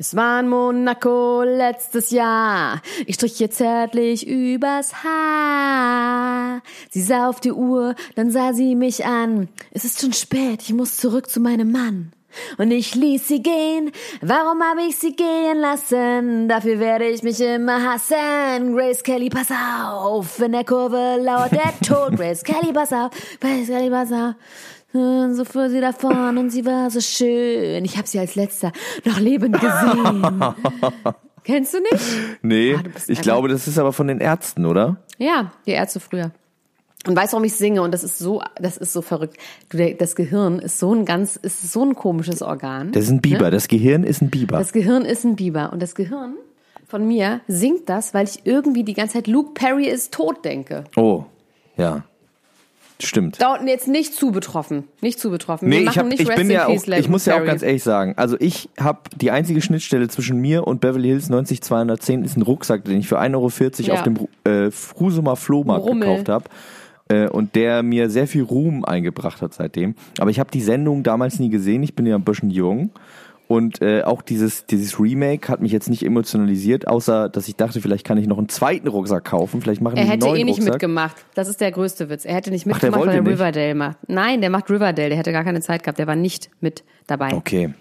[0.00, 2.80] Es war in Monaco letztes Jahr.
[3.04, 6.62] Ich strich ihr zärtlich übers Haar.
[6.88, 9.50] Sie sah auf die Uhr, dann sah sie mich an.
[9.72, 12.12] Es ist schon spät, ich muss zurück zu meinem Mann.
[12.58, 13.90] Und ich ließ sie gehen.
[14.20, 16.48] Warum habe ich sie gehen lassen?
[16.48, 18.74] Dafür werde ich mich immer hassen.
[18.74, 20.40] Grace Kelly, pass auf.
[20.40, 22.16] In der Kurve lauert der Tod.
[22.16, 23.10] Grace Kelly, pass auf.
[23.40, 24.34] Grace Kelly, pass auf.
[24.92, 27.84] Und so fuhr sie davon und sie war so schön.
[27.84, 28.72] Ich habe sie als letzter
[29.04, 30.26] noch lebend gesehen.
[31.44, 32.04] Kennst du nicht?
[32.42, 34.96] Nee, ah, ich glaube, das ist aber von den Ärzten, oder?
[35.18, 36.32] Ja, die Ärzte früher.
[37.06, 37.82] Und weißt du, warum ich singe?
[37.82, 39.38] Und das ist so, das ist so verrückt.
[39.70, 42.92] Du, das Gehirn ist so ein ganz, ist so ein komisches Organ.
[42.92, 43.44] Das ist ein Biber.
[43.44, 43.50] Ne?
[43.50, 44.58] Das Gehirn ist ein Biber.
[44.58, 45.72] Das Gehirn ist ein Biber.
[45.72, 46.34] Und das Gehirn
[46.86, 50.84] von mir singt das, weil ich irgendwie die ganze Zeit Luke Perry ist tot denke.
[50.96, 51.24] Oh,
[51.76, 52.04] ja.
[53.02, 53.40] Stimmt.
[53.40, 54.84] Da jetzt nicht zu betroffen.
[55.00, 55.70] Nicht zu betroffen.
[55.70, 58.36] Nee, ich, hab, ich bin ja auch, ich muss ja auch ganz ehrlich sagen, also
[58.38, 62.98] ich habe die einzige Schnittstelle zwischen mir und Beverly Hills 90210 ist ein Rucksack, den
[62.98, 63.50] ich für 1,40 Euro
[63.86, 63.94] ja.
[63.94, 66.08] auf dem äh, Frusumer Flohmarkt Rummel.
[66.08, 66.44] gekauft habe
[67.10, 69.94] äh, und der mir sehr viel Ruhm eingebracht hat seitdem.
[70.18, 72.90] Aber ich habe die Sendung damals nie gesehen, ich bin ja ein bisschen jung
[73.50, 77.80] und äh, auch dieses, dieses Remake hat mich jetzt nicht emotionalisiert, außer dass ich dachte,
[77.80, 79.60] vielleicht kann ich noch einen zweiten Rucksack kaufen.
[79.60, 80.74] Vielleicht machen Er hätte eh nicht Rucksack.
[80.74, 81.16] mitgemacht.
[81.34, 82.24] Das ist der größte Witz.
[82.24, 83.98] Er hätte nicht mitgemacht, Ach, weil er Riverdale macht.
[84.06, 85.08] Nein, der macht Riverdale.
[85.08, 85.98] Der hätte gar keine Zeit gehabt.
[85.98, 87.32] Der war nicht mit dabei.
[87.34, 87.74] Okay.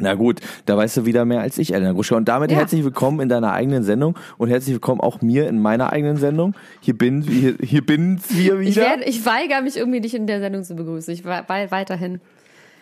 [0.00, 2.16] Na gut, da weißt du wieder mehr als ich, Elena Gruschka.
[2.16, 2.58] Und damit ja.
[2.58, 6.54] herzlich willkommen in deiner eigenen Sendung und herzlich willkommen auch mir in meiner eigenen Sendung.
[6.80, 8.70] Hier bin hier, hier bin wir wieder.
[8.70, 11.12] Ich, werd, ich weigere mich irgendwie dich in der Sendung zu begrüßen.
[11.12, 12.20] Ich war weiterhin.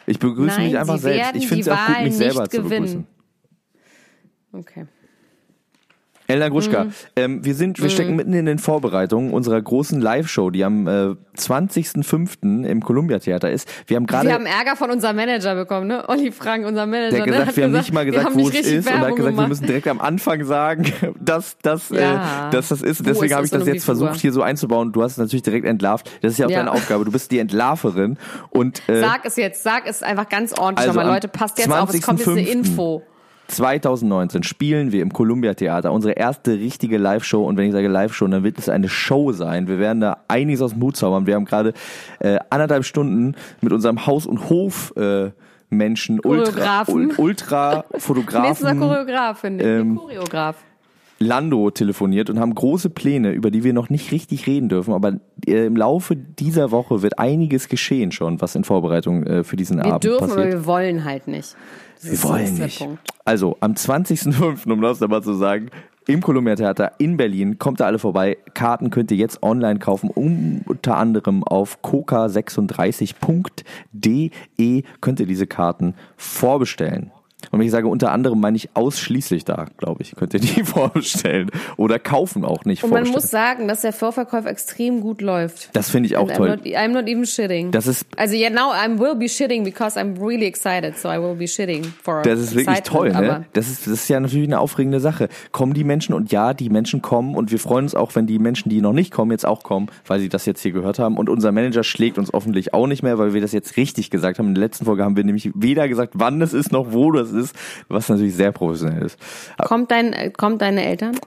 [0.06, 1.34] Ich begrüße Nein, mich einfach selbst.
[1.36, 3.06] Ich finde es auch gut, mich selber zu begrüßen.
[4.52, 4.86] Okay.
[6.26, 6.92] Elna Gruschka, mhm.
[7.16, 8.16] ähm, wir sind, wir stecken mhm.
[8.16, 12.64] mitten in den Vorbereitungen unserer großen Live-Show, die am äh, 20.05.
[12.64, 13.68] im Columbia Theater ist.
[13.86, 14.28] Wir haben gerade.
[14.28, 16.08] Wir haben Ärger von unserem Manager bekommen, ne?
[16.08, 17.10] Olli Frank, unser Manager.
[17.10, 17.56] Der hat gesagt, ne?
[17.56, 19.44] wir haben nicht mal gesagt, wo es ist Werbung und hat gesagt, gemacht.
[19.44, 22.48] wir müssen direkt am Anfang sagen, dass, dass, äh, ja.
[22.48, 23.06] äh, dass das ist.
[23.06, 24.92] Deswegen habe ich das jetzt versucht, hier so einzubauen.
[24.92, 26.10] Du hast es natürlich direkt entlarvt.
[26.22, 26.58] Das ist ja auch ja.
[26.58, 27.04] deine Aufgabe.
[27.04, 28.18] Du bist die Entlarverin
[28.50, 31.28] und äh, sag es jetzt, sag es einfach ganz ordentlich also nochmal, Leute.
[31.28, 33.02] Passt jetzt auf, es kommt jetzt eine Info.
[33.48, 37.44] 2019 spielen wir im Columbia Theater unsere erste richtige Live-Show.
[37.44, 39.68] Und wenn ich sage Live-Show, dann wird es eine Show sein.
[39.68, 41.26] Wir werden da einiges aus dem Hut zaubern.
[41.26, 41.72] Wir haben gerade
[42.18, 45.30] äh, anderthalb Stunden mit unserem Haus- und Hof äh,
[45.68, 46.84] Menschen, Ultra,
[47.16, 48.78] Ultra Fotografen.
[48.78, 49.70] Choreograf, finde ich.
[49.80, 50.56] Ähm, Choreograf.
[51.18, 54.92] Lando telefoniert und haben große Pläne, über die wir noch nicht richtig reden dürfen.
[54.92, 55.14] Aber
[55.46, 59.78] äh, im Laufe dieser Woche wird einiges geschehen schon, was in Vorbereitung äh, für diesen
[59.78, 60.20] wir Abend passiert.
[60.20, 61.56] Wir dürfen, aber wir wollen halt nicht.
[62.02, 62.86] Das wir wollen nicht.
[63.24, 65.70] Also am 20.05., um das nochmal zu sagen,
[66.06, 67.58] im Columbia Theater in Berlin.
[67.58, 68.36] Kommt da alle vorbei.
[68.54, 77.10] Karten könnt ihr jetzt online kaufen, unter anderem auf coca36.de könnt ihr diese Karten vorbestellen.
[77.50, 80.64] Und wenn ich sage unter anderem, meine ich ausschließlich da, glaube ich, könnt ihr die
[80.64, 81.50] vorstellen.
[81.76, 85.68] Oder kaufen auch nicht Und man muss sagen, dass der Vorverkauf extrem gut läuft.
[85.74, 86.48] Das finde ich auch And toll.
[86.48, 87.70] I'm not, I'm not even shitting.
[87.70, 91.18] Das ist also yeah, now I will be shitting because I'm really excited, so I
[91.18, 93.44] will be shitting for Das ist wirklich toll, ne?
[93.52, 95.28] Das ist, das ist ja natürlich eine aufregende Sache.
[95.52, 98.38] Kommen die Menschen und ja, die Menschen kommen und wir freuen uns auch, wenn die
[98.38, 101.18] Menschen, die noch nicht kommen, jetzt auch kommen, weil sie das jetzt hier gehört haben.
[101.18, 104.38] Und unser Manager schlägt uns hoffentlich auch nicht mehr, weil wir das jetzt richtig gesagt
[104.38, 104.48] haben.
[104.48, 107.25] In der letzten Folge haben wir nämlich weder gesagt, wann das ist, noch wo das
[107.32, 107.56] ist,
[107.88, 109.18] was natürlich sehr professionell ist.
[109.58, 111.18] Kommt dein, kommt deine Eltern?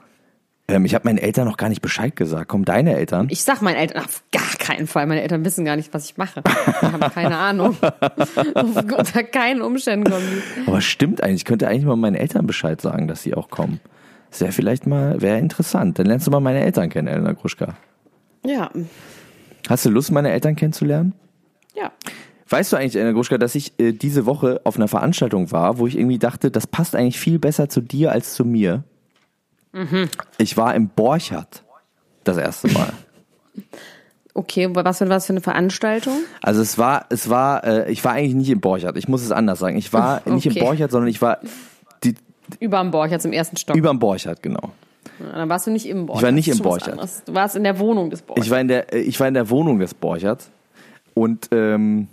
[0.70, 2.48] Ähm, ich habe meinen Eltern noch gar nicht Bescheid gesagt.
[2.48, 3.28] Kommen deine Eltern?
[3.30, 5.06] Ich sag meinen Eltern auf gar keinen Fall.
[5.06, 6.42] Meine Eltern wissen gar nicht, was ich mache.
[6.42, 7.76] Die haben keine Ahnung.
[8.54, 10.68] Unter keinen Umständen kommen die.
[10.68, 11.40] Aber stimmt eigentlich.
[11.40, 13.80] Ich könnte eigentlich mal meinen Eltern Bescheid sagen, dass sie auch kommen.
[14.30, 15.98] Das wäre vielleicht mal, wäre interessant.
[15.98, 17.74] Dann lernst du mal meine Eltern kennen, Elena Gruschka.
[18.44, 18.70] Ja.
[19.68, 21.14] Hast du Lust, meine Eltern kennenzulernen?
[21.74, 21.90] Ja.
[22.50, 25.86] Weißt du eigentlich, Anna Gruschka, dass ich äh, diese Woche auf einer Veranstaltung war, wo
[25.86, 28.82] ich irgendwie dachte, das passt eigentlich viel besser zu dir als zu mir?
[29.72, 30.08] Mhm.
[30.36, 31.62] Ich war im Borchardt
[32.24, 32.92] das erste Mal.
[34.34, 36.14] Okay, was für, was für eine Veranstaltung?
[36.42, 38.96] Also es war, es war, äh, ich war eigentlich nicht im Borchardt.
[38.96, 39.76] Ich muss es anders sagen.
[39.76, 40.30] Ich war okay.
[40.34, 41.38] nicht im Borchardt, sondern ich war
[42.02, 42.16] die,
[42.58, 43.76] über dem Borchardt im ersten Stock.
[43.76, 44.72] Über dem Borchardt, genau.
[45.20, 46.22] Ja, dann warst du nicht im Borchardt.
[46.22, 47.22] Ich war nicht im Borchardt.
[47.26, 48.44] Du warst in der Wohnung des Borchardt.
[48.44, 50.50] Ich war in der, äh, ich war in der Wohnung des Borchardt
[51.14, 52.08] und ähm,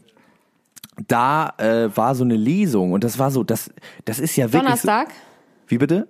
[1.08, 3.72] da äh, war so eine Lesung und das war so, das,
[4.06, 4.64] das ist ja wirklich.
[4.64, 5.10] Donnerstag?
[5.10, 5.16] So,
[5.68, 6.08] wie bitte?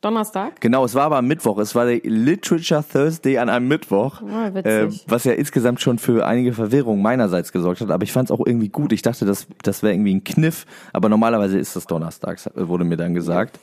[0.00, 0.60] Donnerstag?
[0.60, 1.58] Genau, es war aber am Mittwoch.
[1.58, 4.22] Es war der Literature Thursday an einem Mittwoch.
[4.22, 7.90] Oh, äh, was ja insgesamt schon für einige Verwirrung meinerseits gesorgt hat.
[7.90, 8.92] Aber ich fand es auch irgendwie gut.
[8.92, 10.66] Ich dachte, das, das wäre irgendwie ein Kniff.
[10.92, 13.58] Aber normalerweise ist das donnerstags, wurde mir dann gesagt.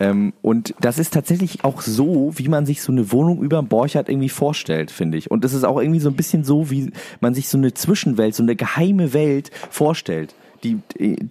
[0.00, 3.68] Ähm, und das ist tatsächlich auch so, wie man sich so eine Wohnung über dem
[3.68, 5.30] Borchardt irgendwie vorstellt, finde ich.
[5.30, 8.34] Und es ist auch irgendwie so ein bisschen so, wie man sich so eine Zwischenwelt,
[8.34, 10.78] so eine geheime Welt vorstellt die,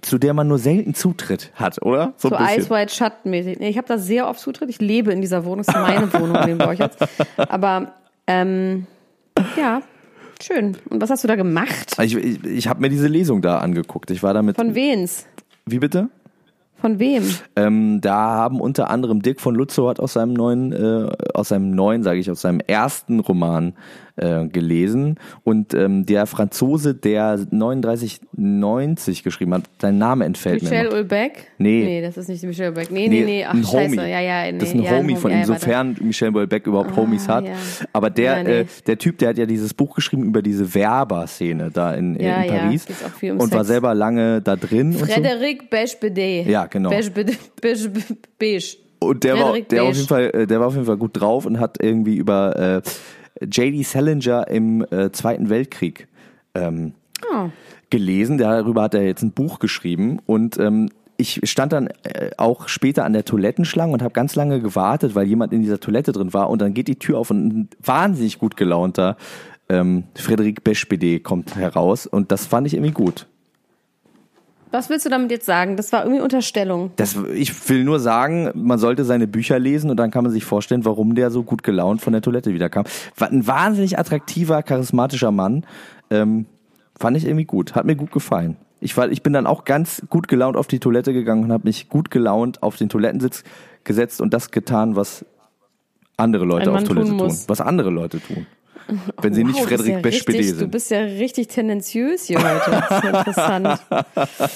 [0.02, 2.14] zu der man nur selten Zutritt hat, oder?
[2.18, 3.60] So, so Ice White Shut mäßig.
[3.60, 4.70] Nee, ich habe da sehr oft Zutritt.
[4.70, 5.66] Ich lebe in dieser Wohnung.
[5.66, 6.98] Das ist meine Wohnung in dem Borchardt.
[7.38, 7.94] Aber
[8.28, 8.88] ähm,
[9.58, 9.82] ja,
[10.42, 10.78] schön.
[10.90, 11.96] Und was hast du da gemacht?
[12.02, 14.12] Ich, ich, ich habe mir diese Lesung da angeguckt.
[14.12, 14.56] Ich war damit.
[14.56, 15.26] Von wens?
[15.66, 16.10] Wie bitte?
[16.82, 17.24] Von wem?
[17.56, 21.72] Ähm, da haben unter anderem Dirk von Lutzow hat aus seinem neuen, äh, aus seinem
[21.72, 23.74] neuen, sage ich, aus seinem ersten Roman
[24.20, 25.16] äh, gelesen.
[25.44, 30.84] Und ähm, der Franzose, der 3990 geschrieben hat, sein Name entfällt Michel mir.
[30.84, 31.52] Michel Ulbeck?
[31.58, 31.84] Nee.
[31.84, 32.92] Nee, das ist nicht Michel Ulbeck.
[32.92, 33.98] Nee, nee, nee, ach ein scheiße.
[33.98, 34.12] Homie.
[34.12, 36.98] Ja, ja, nee, das ist ein ja, Homie von ihm, sofern Michel Ulbeck überhaupt ah,
[36.98, 37.46] Homies hat.
[37.46, 37.54] Ja.
[37.94, 38.60] Aber der, ja, nee.
[38.62, 42.30] äh, der Typ, der hat ja dieses Buch geschrieben über diese Werber-Szene da in, in,
[42.30, 42.86] Paris.
[43.22, 43.54] Um und Sex.
[43.54, 44.94] war selber lange da drin.
[44.94, 45.68] Frederic so.
[45.70, 46.44] Bechbede.
[46.50, 46.90] Ja, genau.
[46.90, 47.34] Bechbede,
[48.38, 48.78] Beige.
[49.00, 51.46] Und der war, der, auf jeden Fall, äh, der war auf jeden Fall gut drauf
[51.46, 52.82] und hat irgendwie über äh,
[53.42, 53.84] J.D.
[53.84, 56.08] Salinger im äh, Zweiten Weltkrieg
[56.54, 56.94] ähm,
[57.32, 57.50] oh.
[57.90, 58.38] gelesen.
[58.38, 63.04] Darüber hat er jetzt ein Buch geschrieben und ähm, ich stand dann äh, auch später
[63.04, 66.50] an der Toilettenschlange und habe ganz lange gewartet, weil jemand in dieser Toilette drin war
[66.50, 69.18] und dann geht die Tür auf und ein wahnsinnig gut gelaunter
[69.70, 73.28] ähm, Frederik Beschpede kommt heraus und das fand ich irgendwie gut.
[74.72, 75.78] Was willst du damit jetzt sagen?
[75.78, 76.92] Das war irgendwie Unterstellung.
[76.96, 80.46] Das, ich will nur sagen, man sollte seine Bücher lesen und dann kann man sich
[80.46, 82.86] vorstellen, warum der so gut gelaunt von der Toilette wiederkam.
[83.18, 85.66] War ein wahnsinnig attraktiver, charismatischer Mann.
[86.12, 86.46] Ähm,
[87.00, 87.74] fand ich irgendwie gut.
[87.74, 88.58] Hat mir gut gefallen.
[88.80, 91.68] Ich, war, ich bin dann auch ganz gut gelaunt auf die Toilette gegangen und habe
[91.68, 93.44] mich gut gelaunt auf den Toilettensitz
[93.84, 95.26] gesetzt und das getan, was
[96.16, 97.38] andere Leute auf Toilette tun.
[97.48, 98.46] Was andere Leute tun.
[99.22, 100.62] Wenn sie wow, nicht Frederik ja Beschpede sind.
[100.62, 102.84] Du bist ja richtig tendenziös hier heute.
[102.90, 103.80] Das ist interessant.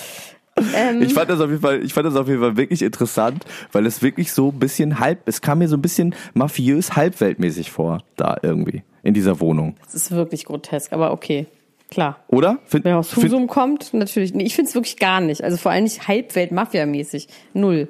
[0.76, 3.44] Ähm, ich fand das auf jeden Fall, ich fand das auf jeden Fall wirklich interessant,
[3.72, 7.72] weil es wirklich so ein bisschen halb, es kam mir so ein bisschen mafiös halbweltmäßig
[7.72, 9.76] vor, da irgendwie, in dieser Wohnung.
[9.84, 11.48] Das ist wirklich grotesk, aber okay.
[11.90, 12.20] Klar.
[12.28, 12.60] Oder?
[12.66, 14.34] Find, Wer aus Husum kommt, natürlich.
[14.34, 15.44] Nee, ich finde es wirklich gar nicht.
[15.44, 17.28] Also vor allem nicht Halbwelt-Mafia-mäßig.
[17.54, 17.88] Null.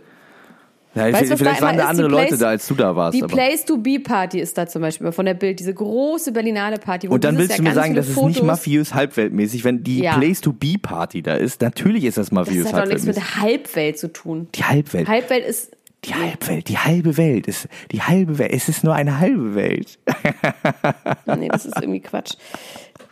[0.96, 3.18] Ja, weißt, vielleicht, vielleicht waren da andere Place, Leute da, als du da warst.
[3.18, 7.08] Die Place-to-Be-Party ist da zum Beispiel von der Bild, diese große Berlinale Party.
[7.08, 10.18] Und dann willst du mir sagen, das ist nicht mafiös halbweltmäßig, wenn die ja.
[10.18, 11.62] Place-to-Be-Party da ist.
[11.62, 14.48] Natürlich ist das mafiös Das hat doch nichts mit der Halbwelt zu tun.
[14.54, 15.08] Die Halbwelt.
[15.08, 15.72] Halbwelt ist
[16.06, 18.52] die Halbwelt, die halbe Welt ist die halbe Welt.
[18.52, 20.00] Es ist nur eine halbe Welt.
[21.38, 22.34] nee, das ist irgendwie Quatsch.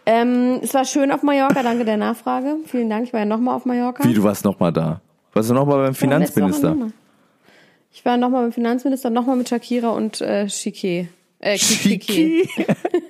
[0.06, 2.58] Ähm, es war schön auf Mallorca, danke der Nachfrage.
[2.66, 4.04] Vielen Dank, ich war ja nochmal auf Mallorca.
[4.04, 5.00] Wie, du warst nochmal da?
[5.34, 6.76] Warst du nochmal beim Finanzminister?
[7.94, 11.10] Ich war nochmal beim Finanzminister, nochmal mit Shakira und äh, Chiquet.
[11.40, 12.48] Äh, Chiquet.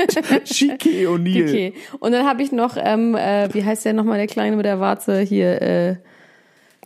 [0.46, 1.74] Chiquet O'Neill.
[2.00, 4.80] Und dann habe ich noch, ähm, äh, wie heißt der nochmal, der Kleine mit der
[4.80, 5.62] Warze hier?
[5.62, 5.96] Äh,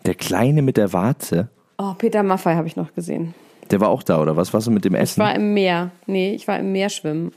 [0.06, 1.50] der Kleine mit der Warze?
[1.78, 3.34] Oh, Peter Maffei habe ich noch gesehen.
[3.72, 4.54] Der war auch da, oder was?
[4.54, 5.22] Warst du mit dem Essen?
[5.22, 5.92] Ich war im Meer.
[6.06, 7.32] Nee, ich war im Meer schwimmen.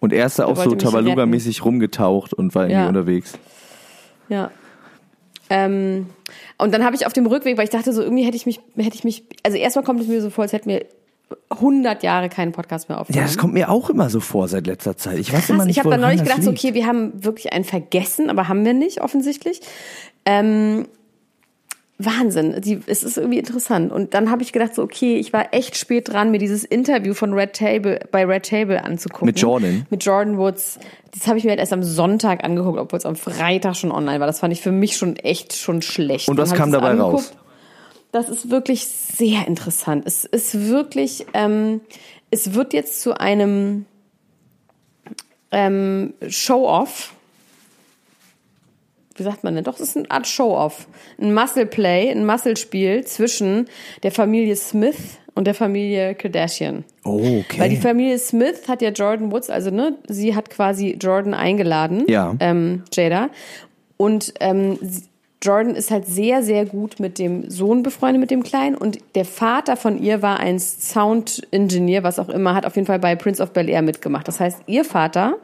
[0.00, 2.88] Und er ist da auch so Tabaluga-mäßig rumgetaucht und war irgendwie ja.
[2.88, 3.38] unterwegs.
[4.28, 4.50] Ja.
[5.50, 6.06] Ähm,
[6.58, 8.60] und dann habe ich auf dem Rückweg, weil ich dachte so, irgendwie hätte ich mich,
[8.76, 10.84] hätte ich mich, also erstmal kommt es mir so vor, als hätten wir
[11.50, 13.22] 100 Jahre keinen Podcast mehr aufgenommen.
[13.22, 15.18] Ja, das kommt mir auch immer so vor seit letzter Zeit.
[15.18, 17.52] Ich weiß Krass, immer nicht, Ich habe dann neulich gedacht, so, okay, wir haben wirklich
[17.52, 19.60] einen vergessen, aber haben wir nicht offensichtlich.
[20.24, 20.86] Ähm,
[21.98, 22.60] Wahnsinn.
[22.60, 23.90] Die, es ist irgendwie interessant.
[23.90, 27.12] Und dann habe ich gedacht, so, okay, ich war echt spät dran, mir dieses Interview
[27.12, 29.26] von Red Table bei Red Table anzugucken.
[29.26, 29.86] Mit Jordan.
[29.90, 30.78] Mit Jordan Woods.
[31.12, 34.20] Das habe ich mir halt erst am Sonntag angeguckt, obwohl es am Freitag schon online
[34.20, 34.28] war.
[34.28, 36.28] Das fand ich für mich schon echt schon schlecht.
[36.28, 37.32] Und was kam dabei raus?
[38.12, 40.04] Das ist wirklich sehr interessant.
[40.06, 41.80] Es ist wirklich, ähm,
[42.30, 43.86] es wird jetzt zu einem
[45.50, 47.14] ähm, Show-off
[49.18, 49.64] wie sagt man denn?
[49.64, 50.86] Doch, es ist eine Art Show-Off.
[51.20, 53.68] Ein Muscle-Play, ein Muscle-Spiel zwischen
[54.02, 56.84] der Familie Smith und der Familie Kardashian.
[57.04, 57.58] Oh, okay.
[57.58, 62.04] Weil die Familie Smith hat ja Jordan Woods, also ne, sie hat quasi Jordan eingeladen,
[62.08, 62.34] ja.
[62.40, 63.30] ähm, Jada.
[63.96, 64.78] Und ähm,
[65.40, 68.74] Jordan ist halt sehr, sehr gut mit dem Sohn befreundet, mit dem Kleinen.
[68.74, 72.98] Und der Vater von ihr war ein Sound-Engineer, was auch immer, hat auf jeden Fall
[72.98, 74.26] bei Prince of Bel Air mitgemacht.
[74.26, 75.36] Das heißt, ihr Vater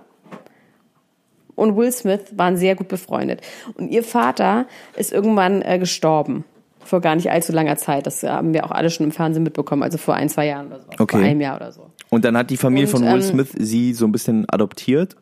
[1.54, 3.40] und Will Smith waren sehr gut befreundet.
[3.74, 6.44] Und ihr Vater ist irgendwann äh, gestorben.
[6.80, 8.06] Vor gar nicht allzu langer Zeit.
[8.06, 10.80] Das haben wir auch alle schon im Fernsehen mitbekommen, also vor ein, zwei Jahren oder
[10.80, 10.88] so.
[10.98, 11.16] Okay.
[11.16, 11.90] Vor einem Jahr oder so.
[12.10, 15.16] Und dann hat die Familie und, von Will ähm, Smith sie so ein bisschen adoptiert?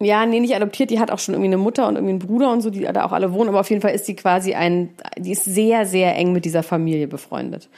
[0.00, 2.50] Ja, nee, nicht adoptiert, die hat auch schon irgendwie eine Mutter und irgendwie einen Bruder
[2.52, 4.90] und so, die da auch alle wohnen, aber auf jeden Fall ist die quasi ein,
[5.16, 7.68] die ist sehr, sehr eng mit dieser Familie befreundet.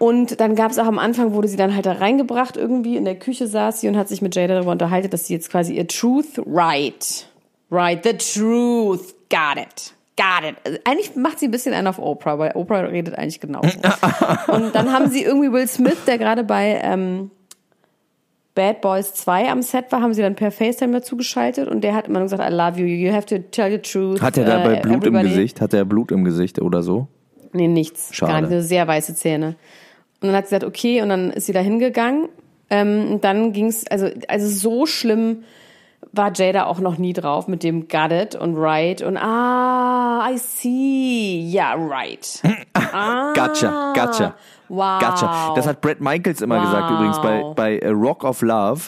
[0.00, 3.04] Und dann gab es auch am Anfang, wurde sie dann halt da reingebracht, irgendwie in
[3.04, 5.74] der Küche saß sie und hat sich mit Jada darüber unterhalten, dass sie jetzt quasi
[5.74, 7.28] ihr Truth right,
[7.70, 10.56] right, the truth, got it, got it.
[10.64, 13.68] Also eigentlich macht sie ein bisschen einen auf Oprah, weil Oprah redet eigentlich genauso.
[14.48, 17.30] und dann haben sie irgendwie Will Smith, der gerade bei ähm,
[18.54, 21.94] Bad Boys 2 am Set war, haben sie dann per FaceTime dazu geschaltet und der
[21.94, 24.22] hat immer gesagt, I love you, you have to tell the truth.
[24.22, 25.26] Hat er dabei uh, Blut everybody.
[25.26, 25.60] im Gesicht?
[25.60, 27.08] Hat er Blut im Gesicht oder so?
[27.52, 28.14] Nee, nichts.
[28.14, 28.32] Schade.
[28.32, 29.56] Gar nicht, nur sehr weiße Zähne.
[30.20, 32.28] Und dann hat sie gesagt, okay, und dann ist sie da hingegangen.
[32.68, 35.44] Ähm, und dann ging's, also, also so schlimm
[36.12, 40.38] war Jada auch noch nie drauf mit dem Got it und Right und ah, I
[40.38, 42.42] see, ja, yeah, right.
[42.92, 44.34] Ah, gotcha, gotcha.
[44.68, 45.00] Wow.
[45.00, 45.52] Gotcha.
[45.54, 46.64] Das hat Brad Michaels immer wow.
[46.64, 48.82] gesagt übrigens bei, bei Rock of Love.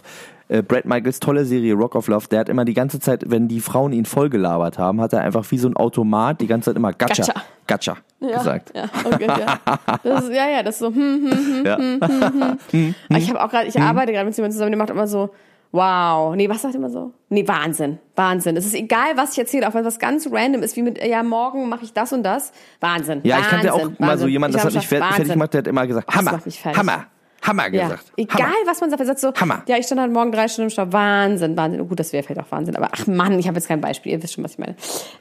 [0.52, 3.48] Äh, Brad Michaels tolle Serie Rock of Love, der hat immer die ganze Zeit, wenn
[3.48, 6.76] die Frauen ihn vollgelabert haben, hat er einfach wie so ein Automat die ganze Zeit
[6.76, 7.32] immer Gotcha,
[7.66, 8.70] gotcha ja, gesagt.
[8.74, 9.58] Ja, okay, ja.
[10.02, 11.78] Das ist, ja, ja, das ist so, hm, hm, hm, ja.
[11.78, 12.94] hm, hm, hm.
[13.16, 15.30] Ich habe auch gerade, ich arbeite gerade mit jemandem zusammen, der macht immer so,
[15.70, 16.36] wow.
[16.36, 17.12] Nee, was sagt immer so?
[17.30, 17.98] Nee, Wahnsinn.
[18.14, 18.54] Wahnsinn.
[18.58, 21.22] Es ist egal, was ich erzähle, auch wenn was ganz random ist, wie mit, ja,
[21.22, 22.52] morgen mache ich das und das.
[22.78, 23.20] Wahnsinn.
[23.24, 23.96] Ja, ich kannte auch Wahnsinn.
[23.98, 26.40] mal so jemand, das hat mich fertig gemacht, der hat immer gesagt, Hammer,
[26.76, 27.06] Hammer.
[27.42, 28.12] Hammer gesagt.
[28.16, 28.24] Ja.
[28.24, 28.54] Egal, Hammer.
[28.66, 29.62] was man sagt, sagt so, Hammer.
[29.66, 30.92] ja, ich stand heute Morgen drei Stunden im Stau.
[30.92, 31.80] Wahnsinn, Wahnsinn.
[31.80, 34.12] Oh, gut, das wäre vielleicht auch Wahnsinn, aber ach Mann, ich habe jetzt kein Beispiel,
[34.12, 34.76] ihr wisst schon, was ich meine.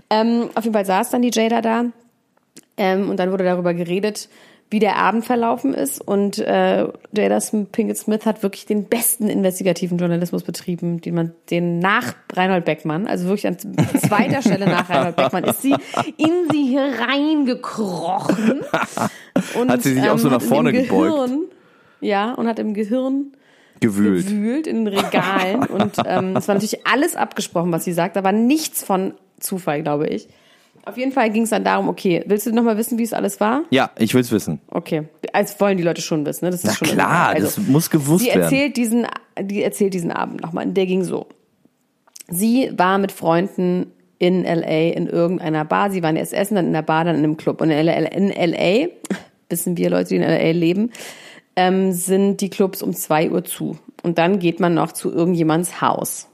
[0.10, 1.86] Ähm, auf jeden Fall saß dann die Jada da
[2.78, 4.30] ähm, und dann wurde darüber geredet,
[4.72, 6.00] wie der Abend verlaufen ist.
[6.00, 7.40] Und äh, Jada
[7.72, 13.06] Pinkett Smith hat wirklich den besten investigativen Journalismus betrieben, den man, den nach Reinhold Beckmann,
[13.06, 15.76] also wirklich an zweiter Stelle nach Reinhold Beckmann, ist sie
[16.18, 18.62] in sie hier reingekrochen.
[19.60, 21.28] Und, hat sie sich ähm, auch so nach vorne gebeugt?
[21.28, 21.42] Gehirn,
[22.02, 23.34] ja, und hat im Gehirn
[23.80, 25.64] gewühlt, gewühlt in den Regalen.
[25.68, 30.08] und ähm, es war natürlich alles abgesprochen, was sie sagt, aber nichts von Zufall, glaube
[30.08, 30.28] ich.
[30.84, 33.14] Auf jeden Fall ging es dann darum, okay, willst du noch mal wissen, wie es
[33.14, 33.64] alles war?
[33.70, 34.60] Ja, ich will es wissen.
[34.68, 36.52] Okay, als wollen die Leute schon wissen, ne?
[36.52, 38.42] Das ist Na schon klar, also, das muss gewusst sie werden.
[38.42, 39.08] Erzählt diesen,
[39.40, 40.66] die erzählt diesen Abend nochmal.
[40.68, 41.28] Der ging so.
[42.28, 45.92] Sie war mit Freunden in LA in irgendeiner Bar.
[45.92, 47.62] Sie waren erst essen, dann in der Bar, dann in einem Club.
[47.62, 48.88] Und in LA, in LA
[49.50, 50.92] wissen wir Leute, die in LA leben,
[51.56, 53.78] ähm, sind die Clubs um zwei Uhr zu.
[54.04, 56.28] Und dann geht man noch zu irgendjemands Haus.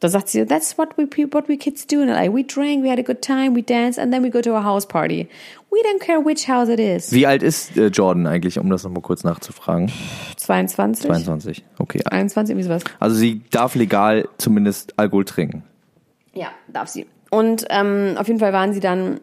[0.00, 2.32] Da sagt sie, that's what we what we kids do in LA.
[2.32, 4.62] We drank, we had a good time, we danced, and then we go to a
[4.62, 5.26] house party.
[5.70, 7.12] We don't care which house it is.
[7.12, 9.90] Wie alt ist äh, Jordan eigentlich, um das nochmal kurz nachzufragen?
[10.36, 11.06] 22.
[11.06, 12.02] 22, okay.
[12.04, 12.84] 21, irgendwie sowas.
[13.00, 15.64] Also sie darf legal zumindest Alkohol trinken.
[16.34, 17.06] Ja, darf sie.
[17.30, 19.20] Und ähm, auf jeden Fall waren sie dann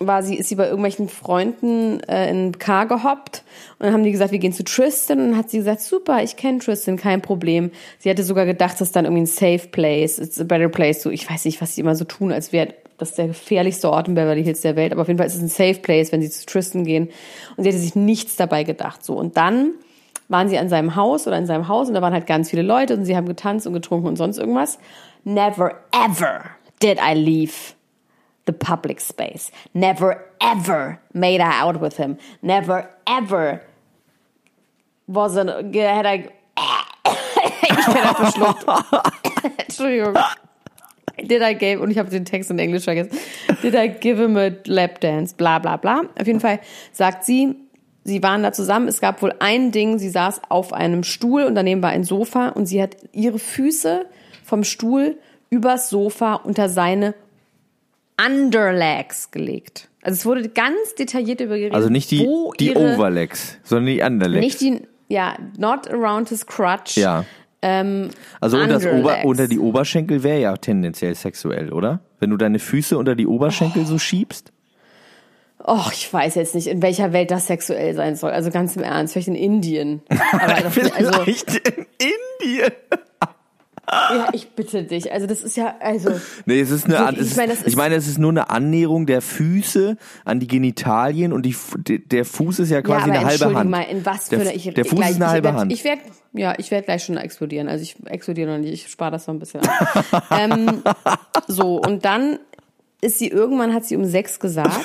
[0.00, 3.44] war sie, ist sie bei irgendwelchen Freunden äh, in Car gehoppt
[3.78, 6.22] und dann haben die gesagt, wir gehen zu Tristan und dann hat sie gesagt, super,
[6.22, 7.70] ich kenne Tristan, kein Problem.
[8.00, 11.02] Sie hatte sogar gedacht, das ist dann irgendwie ein safe place, it's a better place.
[11.02, 14.08] So, ich weiß nicht, was sie immer so tun, als wäre das der gefährlichste Ort
[14.08, 16.22] in Beverly Hills der Welt, aber auf jeden Fall ist es ein safe place, wenn
[16.22, 17.08] sie zu Tristan gehen.
[17.56, 19.04] Und sie hatte sich nichts dabei gedacht.
[19.04, 19.72] So und dann
[20.28, 22.62] waren sie an seinem Haus oder in seinem Haus und da waren halt ganz viele
[22.62, 24.78] Leute und sie haben getanzt und getrunken und sonst irgendwas.
[25.22, 26.46] Never ever
[26.82, 27.73] did I leave
[28.46, 29.50] the public space.
[29.72, 32.18] Never ever made out with him.
[32.42, 33.62] Never ever
[35.06, 36.28] was an, had I,
[37.62, 38.64] ich bin verschluckt.
[39.58, 40.16] Entschuldigung.
[41.16, 43.12] Did I give, und ich habe den Text in Englisch vergessen.
[43.62, 45.34] Did I give him a lap dance?
[45.34, 46.02] Bla, bla, bla.
[46.18, 46.60] Auf jeden Fall
[46.92, 47.54] sagt sie,
[48.02, 48.88] sie waren da zusammen.
[48.88, 52.48] Es gab wohl ein Ding, sie saß auf einem Stuhl und daneben war ein Sofa
[52.48, 54.06] und sie hat ihre Füße
[54.42, 55.18] vom Stuhl
[55.50, 57.14] übers Sofa unter seine
[58.18, 59.88] Underlegs gelegt.
[60.02, 61.74] Also es wurde ganz detailliert über geredet.
[61.74, 62.28] Also nicht die,
[62.60, 64.44] die Overlegs, sondern die Underlegs.
[64.44, 66.96] Nicht die, ja, not around his crutch.
[66.96, 67.24] Ja.
[67.62, 72.00] Ähm, also Ober, unter die Oberschenkel wäre ja tendenziell sexuell, oder?
[72.20, 73.86] Wenn du deine Füße unter die Oberschenkel oh.
[73.86, 74.52] so schiebst?
[75.66, 78.32] Och, ich weiß jetzt nicht, in welcher Welt das sexuell sein soll.
[78.32, 80.02] Also ganz im Ernst, vielleicht in Indien.
[80.32, 82.72] Aber vielleicht also, in Indien.
[84.10, 85.12] Ja, ich bitte dich.
[85.12, 86.10] Also das ist ja, also.
[86.46, 89.20] Nee, es ist eine, ich, meine, ist, ich meine, es ist nur eine Annäherung der
[89.20, 91.56] Füße an die Genitalien und die,
[92.06, 93.70] der Fuß ist ja quasi ja, eine halbe Hand.
[93.70, 95.72] mal, in was für eine, ich, Der Fuß gleich, ist eine halbe werd, Hand.
[95.72, 97.68] Ich werde, ja, ich werde gleich schon explodieren.
[97.68, 99.60] Also ich explodiere noch nicht, ich spare das noch ein bisschen
[100.30, 100.82] ähm,
[101.46, 102.38] so, und dann
[103.00, 104.80] ist sie, irgendwann hat sie um sechs gesagt,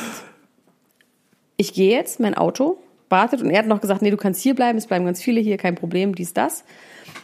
[1.58, 2.78] ich gehe jetzt, mein Auto
[3.10, 5.42] wartet und er hat noch gesagt, nee, du kannst hier bleiben, es bleiben ganz viele
[5.42, 6.64] hier, kein Problem, dies, das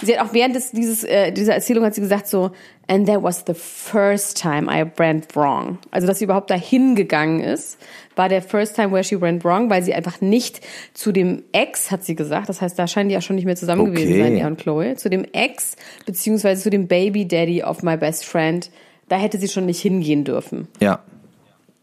[0.01, 2.51] sie hat auch während des, dieses, äh, dieser Erzählung hat sie gesagt so,
[2.87, 5.79] and that was the first time I went wrong.
[5.91, 7.77] Also, dass sie überhaupt dahin gegangen ist,
[8.15, 10.61] war der first time where she went wrong, weil sie einfach nicht
[10.93, 13.55] zu dem Ex, hat sie gesagt, das heißt, da scheinen die ja schon nicht mehr
[13.55, 13.91] zusammen okay.
[13.91, 15.75] gewesen sein, er und Chloe, zu dem Ex,
[16.05, 18.69] beziehungsweise zu dem Baby Daddy of my best friend,
[19.09, 20.67] da hätte sie schon nicht hingehen dürfen.
[20.79, 20.99] Ja.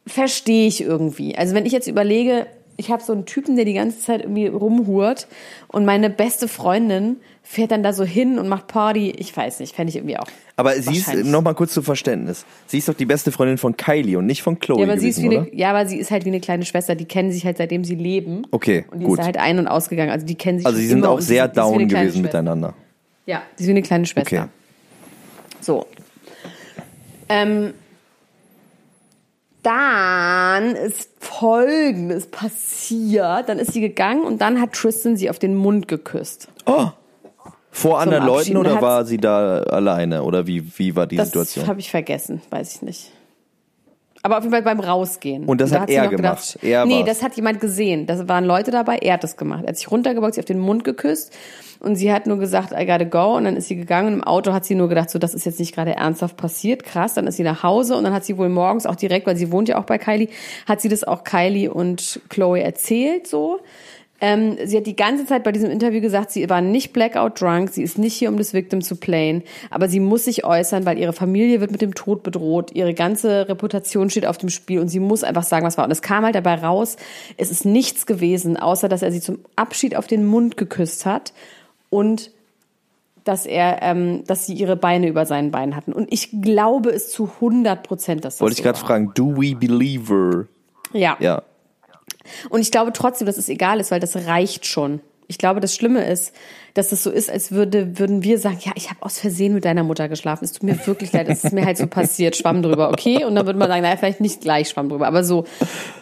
[0.07, 1.37] Verstehe ich irgendwie.
[1.37, 4.47] Also, wenn ich jetzt überlege, ich habe so einen Typen, der die ganze Zeit irgendwie
[4.47, 5.27] rumhurt
[5.69, 9.11] und meine beste Freundin fährt dann da so hin und macht Party.
[9.11, 10.27] Ich weiß nicht, fände ich irgendwie auch.
[10.57, 14.19] Aber sie ist, nochmal kurz zu Verständnis, sie ist doch die beste Freundin von Kylie
[14.19, 15.47] und nicht von Chloe ja, aber gewesen, sie ist wie oder?
[15.47, 17.85] Eine, ja, aber sie ist halt wie eine kleine Schwester, die kennen sich halt seitdem
[17.85, 18.47] sie leben.
[18.51, 19.19] Okay, Und die gut.
[19.19, 21.89] ist halt ein- und ausgegangen, also die kennen sich Also sie sind auch sehr down
[21.89, 22.75] gewesen miteinander.
[23.27, 24.43] Ja, sie ist wie eine kleine Schwester.
[24.43, 24.49] Okay.
[25.61, 25.87] So.
[27.29, 27.73] Ähm,
[29.63, 33.49] dann ist Folgendes passiert.
[33.49, 36.49] Dann ist sie gegangen und dann hat Tristan sie auf den Mund geküsst.
[36.67, 36.89] Oh.
[37.71, 40.25] Vor anderen Leuten oder war sie da alleine?
[40.25, 41.63] Oder wie, wie war die das Situation?
[41.63, 43.13] Das habe ich vergessen, weiß ich nicht.
[44.25, 45.45] Aber auf jeden Fall beim Rausgehen.
[45.45, 46.53] Und das und da hat, er gemacht.
[46.53, 47.07] Gedacht, er nee, war's.
[47.07, 48.07] das hat jemand gesehen.
[48.07, 48.99] Das waren Leute dabei.
[48.99, 49.65] Er hat das gemacht.
[49.65, 51.37] Er hat sich runtergebeugt, sie auf den Mund geküsst.
[51.81, 53.37] Und sie hat nur gesagt, I gotta go.
[53.37, 54.09] Und dann ist sie gegangen.
[54.09, 56.85] Und im Auto hat sie nur gedacht, so, das ist jetzt nicht gerade ernsthaft passiert.
[56.85, 57.15] Krass.
[57.15, 57.97] Dann ist sie nach Hause.
[57.97, 60.29] Und dann hat sie wohl morgens auch direkt, weil sie wohnt ja auch bei Kylie,
[60.69, 63.59] hat sie das auch Kylie und Chloe erzählt, so.
[64.25, 67.71] Ähm, sie hat die ganze Zeit bei diesem Interview gesagt, sie war nicht blackout drunk,
[67.71, 70.97] sie ist nicht hier, um das Victim zu playen, aber sie muss sich äußern, weil
[70.97, 74.87] ihre Familie wird mit dem Tod bedroht, ihre ganze Reputation steht auf dem Spiel und
[74.87, 75.85] sie muss einfach sagen, was war.
[75.85, 76.97] Und es kam halt dabei raus,
[77.37, 81.33] es ist nichts gewesen, außer dass er sie zum Abschied auf den Mund geküsst hat
[81.91, 82.31] und
[83.25, 85.93] dass er, ähm, dass sie ihre Beine über seinen Beinen hatten.
[85.93, 89.37] Und ich glaube es zu 100 Prozent, dass das Wollte so ich gerade fragen, do
[89.37, 90.47] we believe her?
[90.93, 91.17] Ja.
[91.19, 91.43] Ja.
[92.51, 95.01] Und ich glaube trotzdem, dass es egal ist, weil das reicht schon.
[95.29, 96.35] Ich glaube, das Schlimme ist,
[96.75, 99.65] dass es so ist, als würde, würden wir sagen, ja, ich habe aus Versehen mit
[99.65, 100.45] deiner Mutter geschlafen.
[100.45, 103.25] Es tut mir wirklich leid, es ist mir halt so passiert, schwamm drüber, okay?
[103.25, 105.45] Und dann würde man sagen, naja, vielleicht nicht gleich schwamm drüber, aber so,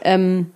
[0.03, 0.53] ähm,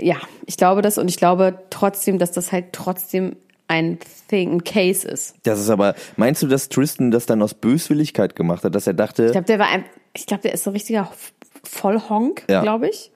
[0.00, 3.36] ja, ich glaube das und ich glaube trotzdem, dass das halt trotzdem
[3.68, 3.98] ein
[4.28, 5.36] Thing, ein Case ist.
[5.44, 8.94] Das ist aber, meinst du, dass Tristan das dann aus Böswilligkeit gemacht hat, dass er
[8.94, 9.26] dachte.
[9.26, 11.10] Ich glaube, der war ein, ich glaube, der ist so ein richtiger
[11.62, 12.62] Vollhonk, ja.
[12.62, 13.12] glaube ich.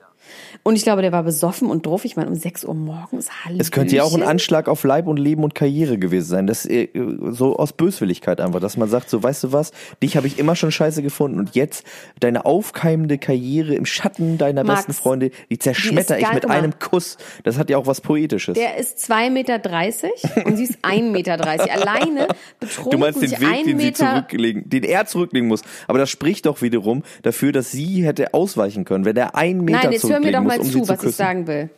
[0.63, 2.05] Und ich glaube, der war besoffen und drauf.
[2.05, 3.61] Ich meine, um 6 Uhr morgens, Hallöchen.
[3.61, 6.47] Es könnte ja auch ein Anschlag auf Leib und Leben und Karriere gewesen sein.
[6.47, 6.89] Das äh,
[7.31, 10.57] so aus Böswilligkeit einfach, dass man sagt, so weißt du was, dich habe ich immer
[10.57, 11.85] schon scheiße gefunden und jetzt
[12.21, 17.17] deine aufkeimende Karriere im Schatten deiner Max, besten Freunde, die zerschmetter ich mit einem Kuss.
[17.43, 18.55] Das hat ja auch was Poetisches.
[18.55, 21.35] Der ist 2,30 Meter und sie ist 1,30 Meter.
[21.35, 22.29] Alleine
[22.61, 22.91] betrunken.
[22.93, 25.63] Du meinst den Weg, den sie zurücklegen, den er zurücklegen muss.
[25.87, 29.91] Aber das spricht doch wiederum dafür, dass sie hätte ausweichen können, wenn er einen Meter
[29.91, 31.71] Nein, zurücklegen hör mir doch mal muss, um zu, was zu ich sagen will.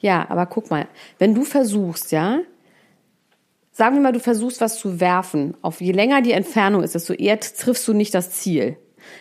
[0.00, 0.86] Ja, aber guck mal,
[1.18, 2.40] wenn du versuchst, ja,
[3.72, 7.12] sagen wir mal, du versuchst was zu werfen, auf je länger die Entfernung ist, desto
[7.12, 8.76] eher triffst du nicht das Ziel.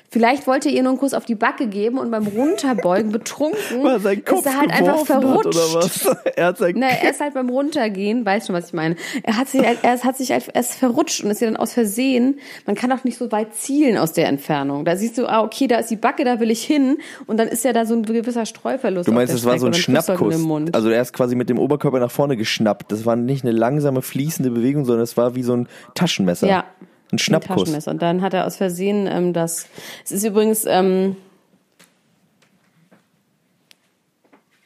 [0.09, 4.45] Vielleicht wollte ihr nur einen Kuss auf die Backe geben und beim Runterbeugen betrunken ist
[4.45, 5.47] er halt einfach verrutscht.
[5.47, 6.17] Hat, oder was?
[6.37, 8.95] Er, hat sein Na, er ist halt beim Runtergehen, weißt du, was ich meine?
[9.23, 12.39] Er hat sich, er hat sich halt erst verrutscht und ist ja dann aus Versehen.
[12.65, 14.85] Man kann auch nicht so weit zielen aus der Entfernung.
[14.85, 17.47] Da siehst du, ah, okay, da ist die Backe, da will ich hin und dann
[17.47, 19.07] ist ja da so ein gewisser Streuverlust.
[19.07, 20.35] Du meinst, das war so ein Schnappkuss?
[20.73, 22.91] Also er ist quasi mit dem Oberkörper nach vorne geschnappt.
[22.91, 26.47] Das war nicht eine langsame fließende Bewegung, sondern es war wie so ein Taschenmesser.
[26.47, 26.65] Ja.
[27.11, 27.87] Ein Schnappkuss.
[27.87, 29.67] Ein Und dann hat er aus Versehen ähm, das.
[30.03, 30.65] Es ist übrigens.
[30.65, 31.15] Ähm,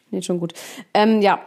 [0.09, 0.53] nee, schon gut.
[0.93, 1.39] Ähm, ja.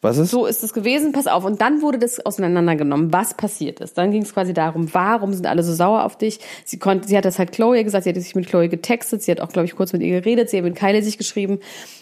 [0.00, 0.32] Was ist?
[0.32, 1.12] So ist es gewesen.
[1.12, 1.44] Pass auf.
[1.44, 3.96] Und dann wurde das auseinandergenommen, was passiert ist.
[3.96, 6.40] Dann ging es quasi darum, warum sind alle so sauer auf dich?
[6.64, 8.02] Sie konnte, sie hat das halt Chloe gesagt.
[8.02, 9.22] Sie hat sich mit Chloe getextet.
[9.22, 10.50] Sie hat auch, glaube ich, kurz mit ihr geredet.
[10.50, 11.60] Sie hat mit Kylie sich geschrieben.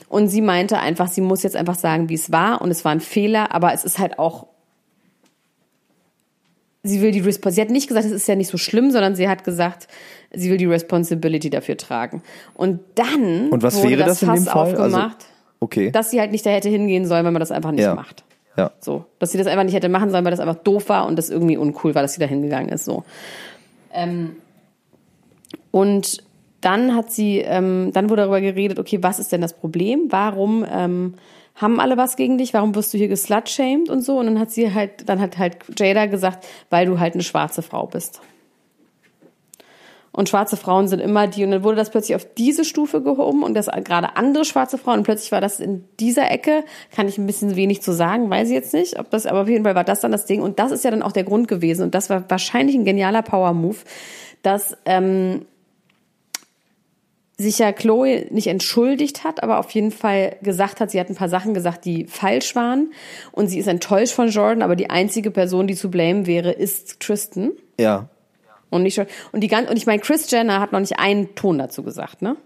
[0.09, 2.63] Und sie meinte einfach, sie muss jetzt einfach sagen, wie es war.
[2.63, 3.55] Und es war ein Fehler.
[3.55, 4.47] Aber es ist halt auch
[6.83, 9.15] sie will die Responsibility, sie hat nicht gesagt, es ist ja nicht so schlimm, sondern
[9.15, 9.89] sie hat gesagt,
[10.33, 12.23] sie will die Responsibility dafür tragen.
[12.55, 15.27] Und dann Und was wurde wäre das, das Fass also, aufgemacht, also,
[15.61, 15.91] okay.
[15.91, 17.95] dass sie halt nicht da hätte hingehen sollen, wenn man das einfach nicht ja.
[17.95, 18.25] macht.
[18.57, 18.73] Ja.
[18.81, 21.17] So, dass sie das einfach nicht hätte machen sollen, weil das einfach doof war und
[21.17, 22.85] das irgendwie uncool war, dass sie da hingegangen ist.
[22.85, 23.05] So.
[23.93, 24.37] Ähm,
[25.71, 26.23] und
[26.61, 30.07] dann hat sie, ähm, dann wurde darüber geredet, okay, was ist denn das Problem?
[30.11, 31.15] Warum ähm,
[31.61, 32.55] haben alle was gegen dich?
[32.55, 34.19] Warum wirst du hier geslutshamed und so?
[34.19, 37.63] Und dann hat sie halt, dann hat halt Jada gesagt, weil du halt eine schwarze
[37.63, 38.21] Frau bist.
[40.13, 41.45] Und schwarze Frauen sind immer die.
[41.45, 44.99] Und dann wurde das plötzlich auf diese Stufe gehoben und das gerade andere schwarze Frauen.
[44.99, 46.65] Und plötzlich war das in dieser Ecke.
[46.91, 48.99] Kann ich ein bisschen wenig zu sagen, weiß ich jetzt nicht.
[48.99, 50.43] Ob das, aber auf jeden Fall war das dann das Ding.
[50.43, 51.85] Und das ist ja dann auch der Grund gewesen.
[51.85, 53.79] Und das war wahrscheinlich ein genialer Power-Move,
[54.43, 55.47] dass ähm,
[57.41, 61.15] sich ja Chloe nicht entschuldigt hat, aber auf jeden Fall gesagt hat, sie hat ein
[61.15, 62.93] paar Sachen gesagt, die falsch waren.
[63.33, 67.01] Und sie ist enttäuscht von Jordan, aber die einzige Person, die zu blamen wäre, ist
[67.01, 67.53] Tristan.
[67.79, 68.09] Ja.
[68.69, 68.99] Und nicht.
[69.33, 72.23] Und die ganz, und ich meine, Chris Jenner hat noch nicht einen Ton dazu gesagt,
[72.23, 72.37] ne?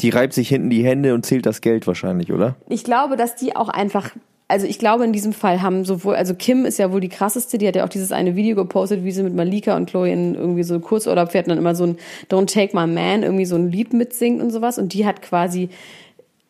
[0.00, 2.56] Die reibt sich hinten die Hände und zählt das Geld wahrscheinlich, oder?
[2.68, 4.10] Ich glaube, dass die auch einfach,
[4.46, 7.56] also ich glaube in diesem Fall haben sowohl, also Kim ist ja wohl die krasseste,
[7.56, 10.34] die hat ja auch dieses eine Video gepostet, wie sie mit Malika und Chloe in
[10.34, 11.96] irgendwie so Kurzurlaub fährt und dann immer so ein
[12.30, 14.78] Don't Take My Man irgendwie so ein Lied mitsingt und sowas.
[14.78, 15.70] Und die hat quasi,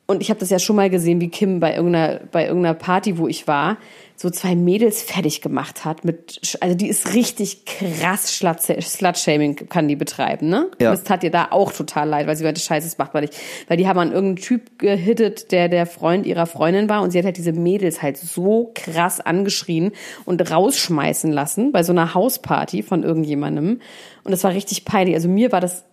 [0.07, 3.17] und ich habe das ja schon mal gesehen, wie Kim bei irgendeiner, bei irgendeiner Party,
[3.17, 3.79] wo ich war,
[4.17, 9.97] so zwei Mädels fertig gemacht hat mit, also die ist richtig krass Slut-Shaming kann die
[9.97, 10.71] betreiben, ne?
[10.81, 10.93] Ja.
[10.93, 13.35] Das tat ihr da auch total leid, weil sie meinte, scheiße, das macht man nicht.
[13.67, 17.19] Weil die haben an irgendeinen Typ gehittet, der der Freund ihrer Freundin war und sie
[17.19, 19.93] hat halt diese Mädels halt so krass angeschrien
[20.27, 23.81] und rausschmeißen lassen bei so einer Hausparty von irgendjemandem.
[24.23, 25.17] Und das war richtig peinlich.
[25.17, 25.85] Also mir war das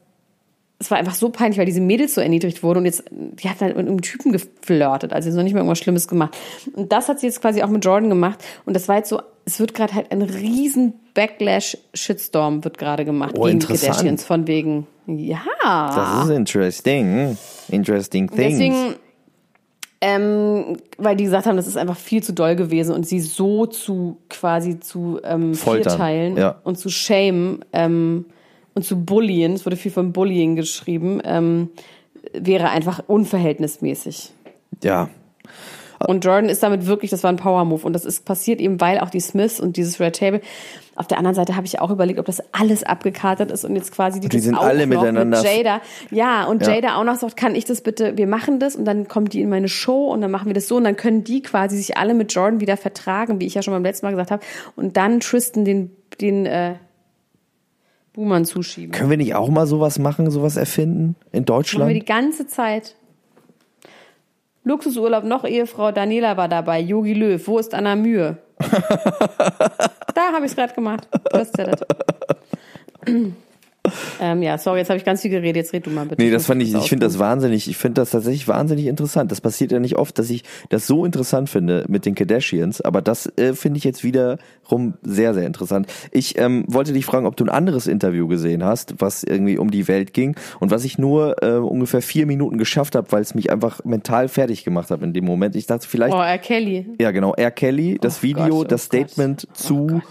[0.82, 3.62] es war einfach so peinlich, weil diese Mädels so erniedrigt wurden und jetzt, die hat
[3.62, 6.36] halt mit einem Typen geflirtet, also jetzt noch nicht mal irgendwas Schlimmes gemacht.
[6.74, 9.22] Und das hat sie jetzt quasi auch mit Jordan gemacht und das war jetzt so,
[9.46, 14.88] es wird gerade halt ein riesen Backlash-Shitstorm wird gerade gemacht oh, gegen Kardashians von wegen,
[15.06, 15.44] ja.
[15.64, 17.38] Das ist interesting.
[17.70, 18.38] Interesting things.
[18.38, 18.96] Deswegen,
[20.02, 23.68] ähm, weil die gesagt haben, das ist einfach viel zu doll gewesen und sie so
[23.68, 26.60] zu quasi zu ähm, vierteilen ja.
[26.64, 28.26] und zu shamen, ähm,
[28.74, 31.70] und zu Bullien, es wurde viel von Bullying geschrieben, ähm,
[32.34, 34.32] wäre einfach unverhältnismäßig.
[34.84, 35.10] Ja.
[36.08, 37.86] Und Jordan ist damit wirklich, das war ein Power-Move.
[37.86, 40.42] Und das ist passiert eben, weil auch die Smiths und dieses Red Table.
[40.96, 43.92] Auf der anderen Seite habe ich auch überlegt, ob das alles abgekartet ist und jetzt
[43.92, 45.42] quasi die, die sind alle miteinander.
[45.42, 45.82] Mit Jada.
[46.10, 46.76] Ja, und ja.
[46.76, 49.42] Jada auch noch sagt, kann ich das bitte, wir machen das und dann kommt die
[49.42, 51.98] in meine Show und dann machen wir das so und dann können die quasi sich
[51.98, 54.44] alle mit Jordan wieder vertragen, wie ich ja schon beim letzten Mal gesagt habe.
[54.76, 56.76] Und dann Tristan den, den, äh,
[58.14, 58.92] Buhmann zuschieben.
[58.92, 61.86] Können wir nicht auch mal sowas machen, sowas erfinden in Deutschland?
[61.86, 62.96] Machen wir die ganze Zeit.
[64.64, 66.80] Luxusurlaub, noch Ehefrau Daniela war dabei.
[66.80, 68.38] Yogi Löw, wo ist Anna Mühe?
[68.60, 71.08] da habe ich es gerade gemacht.
[71.32, 71.58] Du hast
[74.20, 76.22] ähm, ja, sorry, jetzt habe ich ganz viel geredet, jetzt red du mal bitte.
[76.22, 79.32] Nee, das fand ich, ich finde das wahnsinnig, ich finde das tatsächlich wahnsinnig interessant.
[79.32, 83.02] Das passiert ja nicht oft, dass ich das so interessant finde mit den Kardashians, aber
[83.02, 85.88] das äh, finde ich jetzt wiederum sehr, sehr interessant.
[86.12, 89.72] Ich ähm, wollte dich fragen, ob du ein anderes Interview gesehen hast, was irgendwie um
[89.72, 93.36] die Welt ging und was ich nur äh, ungefähr vier Minuten geschafft habe, weil es
[93.36, 95.56] mich einfach mental fertig gemacht hat in dem Moment.
[95.56, 96.14] Ich dachte vielleicht...
[96.14, 96.38] Oh, R.
[96.38, 96.86] Kelly.
[97.00, 97.52] Ja, genau, R.
[97.52, 99.58] Kelly, das oh Video, Gott, oh das Statement Gott.
[99.58, 99.88] zu...
[99.94, 100.02] Oh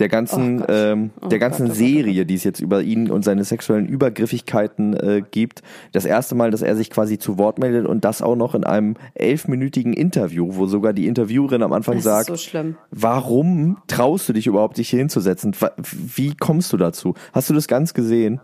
[0.00, 3.10] der ganzen, oh ähm, oh der ganzen Gott, oh Serie, die es jetzt über ihn
[3.10, 5.62] und seine sexuellen Übergriffigkeiten äh, gibt.
[5.92, 8.64] Das erste Mal, dass er sich quasi zu Wort meldet und das auch noch in
[8.64, 12.58] einem elfminütigen Interview, wo sogar die Interviewerin am Anfang das sagt, so
[12.90, 15.54] warum traust du dich überhaupt, dich hier hinzusetzen?
[15.82, 17.14] Wie kommst du dazu?
[17.32, 18.40] Hast du das ganz gesehen?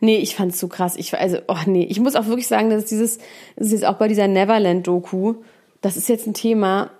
[0.00, 0.94] Nee, ich fand's so krass.
[0.96, 3.18] Ich, also, oh nee, ich muss auch wirklich sagen, dass dieses,
[3.56, 5.34] das ist jetzt auch bei dieser Neverland-Doku,
[5.80, 6.90] das ist jetzt ein Thema,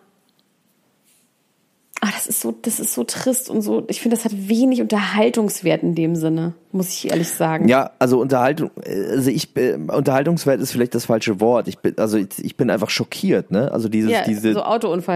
[2.03, 3.85] Ah, das ist so, das ist so trist und so.
[3.89, 7.69] Ich finde, das hat wenig Unterhaltungswert in dem Sinne, muss ich ehrlich sagen.
[7.69, 11.69] Ja, also Unterhaltung, also ich, äh, Unterhaltungswert ist vielleicht das falsche Wort.
[11.69, 13.73] Ich bin, also ich, ich bin einfach schockiert, ne?
[13.73, 14.63] Also dieses, ja, diese, so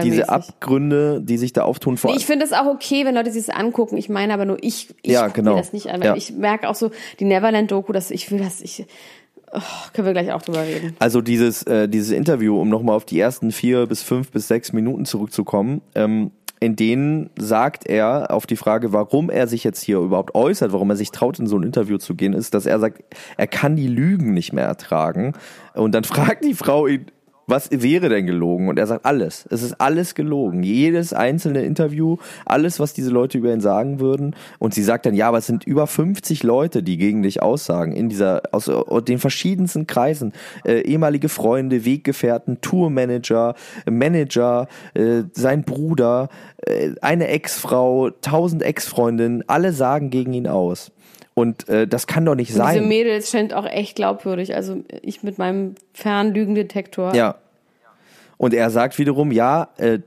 [0.03, 1.97] diese Abgründe, die sich da auftun.
[1.97, 3.97] Vor nee, ich finde es auch okay, wenn Leute sich das angucken.
[3.97, 5.51] Ich meine aber nur, ich, ich ja, genau.
[5.51, 6.01] mir das nicht an.
[6.01, 6.15] Ja.
[6.15, 6.89] Ich merke auch so
[7.19, 8.85] die Neverland-Doku, dass ich will, dass ich
[9.53, 9.59] Oh,
[9.91, 10.95] können wir gleich auch drüber reden.
[10.99, 14.71] Also dieses, äh, dieses Interview, um nochmal auf die ersten vier bis fünf bis sechs
[14.71, 19.97] Minuten zurückzukommen, ähm, in denen sagt er auf die Frage, warum er sich jetzt hier
[19.97, 22.79] überhaupt äußert, warum er sich traut, in so ein Interview zu gehen, ist, dass er
[22.79, 23.03] sagt,
[23.35, 25.33] er kann die Lügen nicht mehr ertragen.
[25.73, 27.07] Und dann fragt die Frau ihn,
[27.51, 28.67] was wäre denn gelogen?
[28.69, 29.45] Und er sagt alles.
[29.51, 30.63] Es ist alles gelogen.
[30.63, 34.35] Jedes einzelne Interview, alles, was diese Leute über ihn sagen würden.
[34.57, 37.93] Und sie sagt dann, ja, aber es sind über 50 Leute, die gegen dich aussagen,
[37.93, 40.33] in dieser, aus, aus den verschiedensten Kreisen.
[40.65, 43.55] Äh, ehemalige Freunde, Weggefährten, Tourmanager,
[43.89, 46.29] Manager, äh, sein Bruder,
[46.65, 50.91] äh, eine Ex-Frau, tausend Ex-Freundinnen, alle sagen gegen ihn aus.
[51.41, 52.75] Und äh, das kann doch nicht sein.
[52.75, 54.53] Diese Mädels scheint auch echt glaubwürdig.
[54.53, 57.15] Also ich mit meinem Fernlügendetektor.
[57.15, 57.37] Ja.
[58.37, 59.97] Und er sagt wiederum, ja, äh,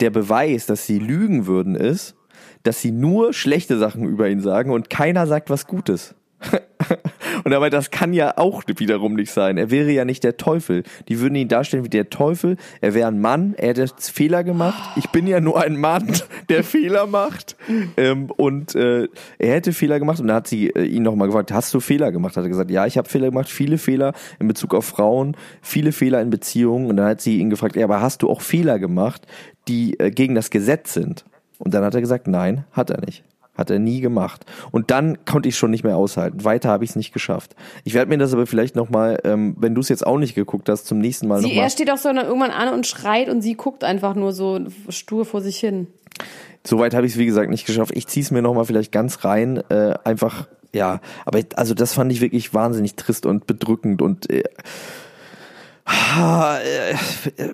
[0.00, 2.16] der Beweis, dass sie lügen würden, ist,
[2.64, 6.16] dass sie nur schlechte Sachen über ihn sagen und keiner sagt was Gutes.
[7.44, 9.58] Und aber das kann ja auch wiederum nicht sein.
[9.58, 10.82] Er wäre ja nicht der Teufel.
[11.08, 12.56] Die würden ihn darstellen wie der Teufel.
[12.80, 13.54] Er wäre ein Mann.
[13.56, 14.96] Er hätte Fehler gemacht.
[14.96, 16.12] Ich bin ja nur ein Mann,
[16.48, 17.56] der Fehler macht.
[17.96, 20.20] Ähm, und äh, er hätte Fehler gemacht.
[20.20, 22.36] Und da hat sie äh, ihn nochmal gefragt, hast du Fehler gemacht?
[22.36, 23.48] Hat er gesagt, ja, ich habe Fehler gemacht.
[23.48, 25.36] Viele Fehler in Bezug auf Frauen.
[25.60, 26.86] Viele Fehler in Beziehungen.
[26.88, 29.26] Und dann hat sie ihn gefragt, ja, aber hast du auch Fehler gemacht,
[29.68, 31.24] die äh, gegen das Gesetz sind?
[31.58, 33.24] Und dann hat er gesagt, nein, hat er nicht.
[33.54, 34.44] Hat er nie gemacht.
[34.72, 36.44] Und dann konnte ich schon nicht mehr aushalten.
[36.44, 37.54] Weiter habe ich es nicht geschafft.
[37.84, 40.68] Ich werde mir das aber vielleicht nochmal, ähm, wenn du es jetzt auch nicht geguckt
[40.68, 41.56] hast, zum nächsten Mal nochmal.
[41.56, 44.60] Er steht auch so dann irgendwann an und schreit und sie guckt einfach nur so
[44.88, 45.86] stur vor sich hin.
[46.66, 47.92] Soweit habe ich es, wie gesagt, nicht geschafft.
[47.94, 49.62] Ich ziehe es mir nochmal vielleicht ganz rein.
[49.68, 54.44] Äh, einfach, ja, aber also das fand ich wirklich wahnsinnig trist und bedrückend und äh,
[55.86, 56.94] äh,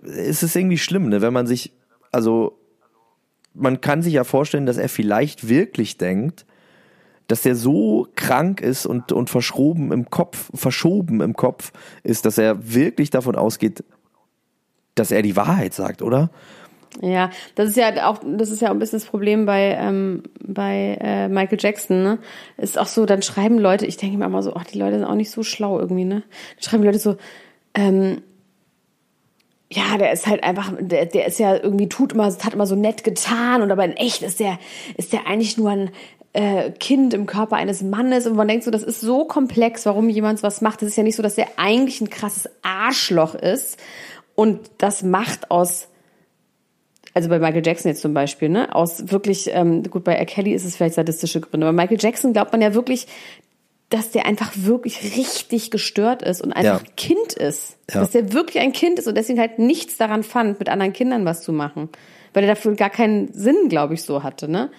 [0.06, 1.72] es ist irgendwie schlimm, ne, wenn man sich,
[2.12, 2.59] also
[3.54, 6.46] man kann sich ja vorstellen, dass er vielleicht wirklich denkt,
[7.26, 12.38] dass er so krank ist und, und verschoben im Kopf, verschoben im Kopf ist, dass
[12.38, 13.84] er wirklich davon ausgeht,
[14.96, 16.30] dass er die Wahrheit sagt, oder?
[17.00, 20.24] Ja, das ist ja auch, das ist ja auch ein bisschen das Problem bei, ähm,
[20.44, 22.18] bei äh, Michael Jackson, ne?
[22.56, 25.04] Ist auch so, dann schreiben Leute, ich denke mir immer so, ach, die Leute sind
[25.04, 26.24] auch nicht so schlau irgendwie, ne?
[26.56, 27.16] Dann schreiben Leute so,
[27.74, 28.22] ähm,
[29.72, 32.74] ja, der ist halt einfach, der, der ist ja irgendwie tut immer, hat immer so
[32.74, 34.58] nett getan und aber in echt ist der,
[34.96, 35.90] ist der eigentlich nur ein
[36.32, 40.08] äh, Kind im Körper eines Mannes und man denkt so, das ist so komplex, warum
[40.08, 40.82] jemand was macht.
[40.82, 43.78] Das ist ja nicht so, dass der eigentlich ein krasses Arschloch ist
[44.34, 45.86] und das macht aus
[47.12, 50.26] also bei Michael Jackson jetzt zum Beispiel, ne, aus wirklich, ähm, gut, bei R.
[50.26, 53.08] Kelly ist es vielleicht sadistische Gründe, aber Michael Jackson glaubt man ja wirklich,
[53.90, 56.92] dass der einfach wirklich richtig gestört ist und einfach ja.
[56.96, 57.76] Kind ist.
[57.92, 58.00] Ja.
[58.00, 61.24] Dass der wirklich ein Kind ist und deswegen halt nichts daran fand, mit anderen Kindern
[61.24, 61.88] was zu machen.
[62.32, 64.70] Weil er dafür gar keinen Sinn, glaube ich, so hatte, ne?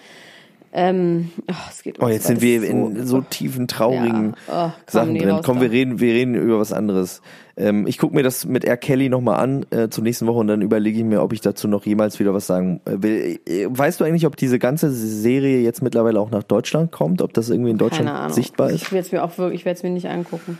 [0.74, 4.68] Ähm, oh, es geht oh, jetzt sind wir in so, tiefen, traurigen ja.
[4.68, 5.40] oh, Sachen drin.
[5.44, 7.20] Komm, wir reden, wir reden über was anderes.
[7.58, 8.78] Ähm, ich gucke mir das mit R.
[8.78, 11.68] Kelly nochmal an äh, zur nächsten Woche und dann überlege ich mir, ob ich dazu
[11.68, 13.40] noch jemals wieder was sagen äh, will.
[13.46, 17.20] Äh, weißt du eigentlich, ob diese ganze Serie jetzt mittlerweile auch nach Deutschland kommt?
[17.20, 18.82] Ob das irgendwie in Deutschland sichtbar ist?
[18.82, 20.58] Ich werde es mir auch wirklich, ich werde es mir nicht angucken.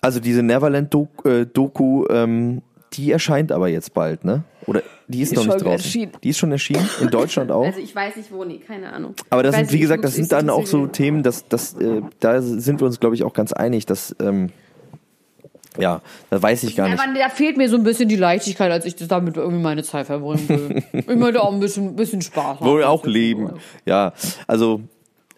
[0.00, 2.62] Also diese Neverland-Doku, äh, Doku, ähm,
[2.96, 4.44] die erscheint aber jetzt bald, ne?
[4.66, 5.70] Oder die ist, die noch nicht draußen.
[5.70, 6.12] Erschienen.
[6.22, 7.64] Die ist schon erschienen in Deutschland auch.
[7.64, 9.14] Also ich weiß nicht wo, nee, keine Ahnung.
[9.30, 12.42] Aber das sind, wie gesagt, das sind dann auch so Themen, dass, dass äh, da
[12.42, 14.50] sind wir uns, glaube ich, auch ganz einig, dass ähm,
[15.78, 16.98] ja, da weiß ich gar nicht.
[16.98, 19.82] Ja, da fehlt mir so ein bisschen die Leichtigkeit, als ich das damit irgendwie meine
[19.82, 20.82] Zeit verbringen will.
[20.92, 22.66] ich möchte auch ein bisschen, bisschen Spaß haben.
[22.66, 23.50] Wollen wir auch leben.
[23.84, 24.12] Ja,
[24.46, 24.80] also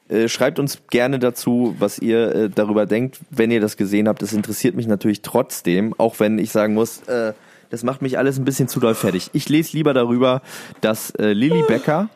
[0.09, 4.23] äh, schreibt uns gerne dazu, was ihr äh, darüber denkt, wenn ihr das gesehen habt.
[4.23, 7.33] Das interessiert mich natürlich trotzdem, auch wenn ich sagen muss, äh,
[7.71, 9.31] das macht mich alles ein bisschen zu doll fertig.
[9.33, 10.43] Ich lese lieber darüber,
[10.81, 12.09] dass äh, Lilly Becker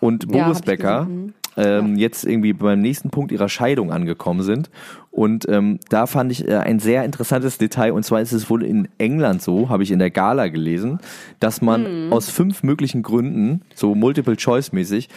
[0.00, 1.34] und Boris ja, Becker mhm.
[1.56, 2.02] ähm, ja.
[2.02, 4.70] jetzt irgendwie beim nächsten Punkt ihrer Scheidung angekommen sind.
[5.10, 7.92] Und ähm, da fand ich äh, ein sehr interessantes Detail.
[7.92, 10.98] Und zwar ist es wohl in England so, habe ich in der Gala gelesen,
[11.40, 12.12] dass man mhm.
[12.12, 15.08] aus fünf möglichen Gründen, so Multiple-Choice-mäßig,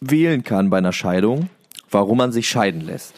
[0.00, 1.48] wählen kann bei einer Scheidung,
[1.90, 3.14] warum man sich scheiden lässt.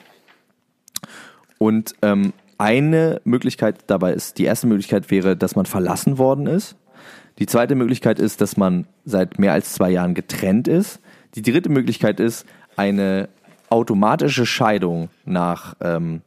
[1.59, 6.77] Und ähm, eine Möglichkeit dabei ist, die erste Möglichkeit wäre, dass man verlassen worden ist.
[7.39, 11.01] Die zweite Möglichkeit ist, dass man seit mehr als zwei Jahren getrennt ist.
[11.35, 13.29] Die dritte Möglichkeit ist eine
[13.71, 16.23] automatische Scheidung nach ähm,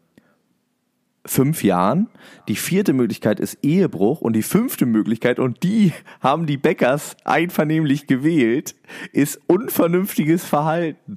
[1.27, 2.09] fünf Jahren.
[2.47, 8.07] Die vierte Möglichkeit ist Ehebruch und die fünfte Möglichkeit, und die haben die Bäckers einvernehmlich
[8.07, 8.75] gewählt,
[9.11, 11.15] ist unvernünftiges Verhalten.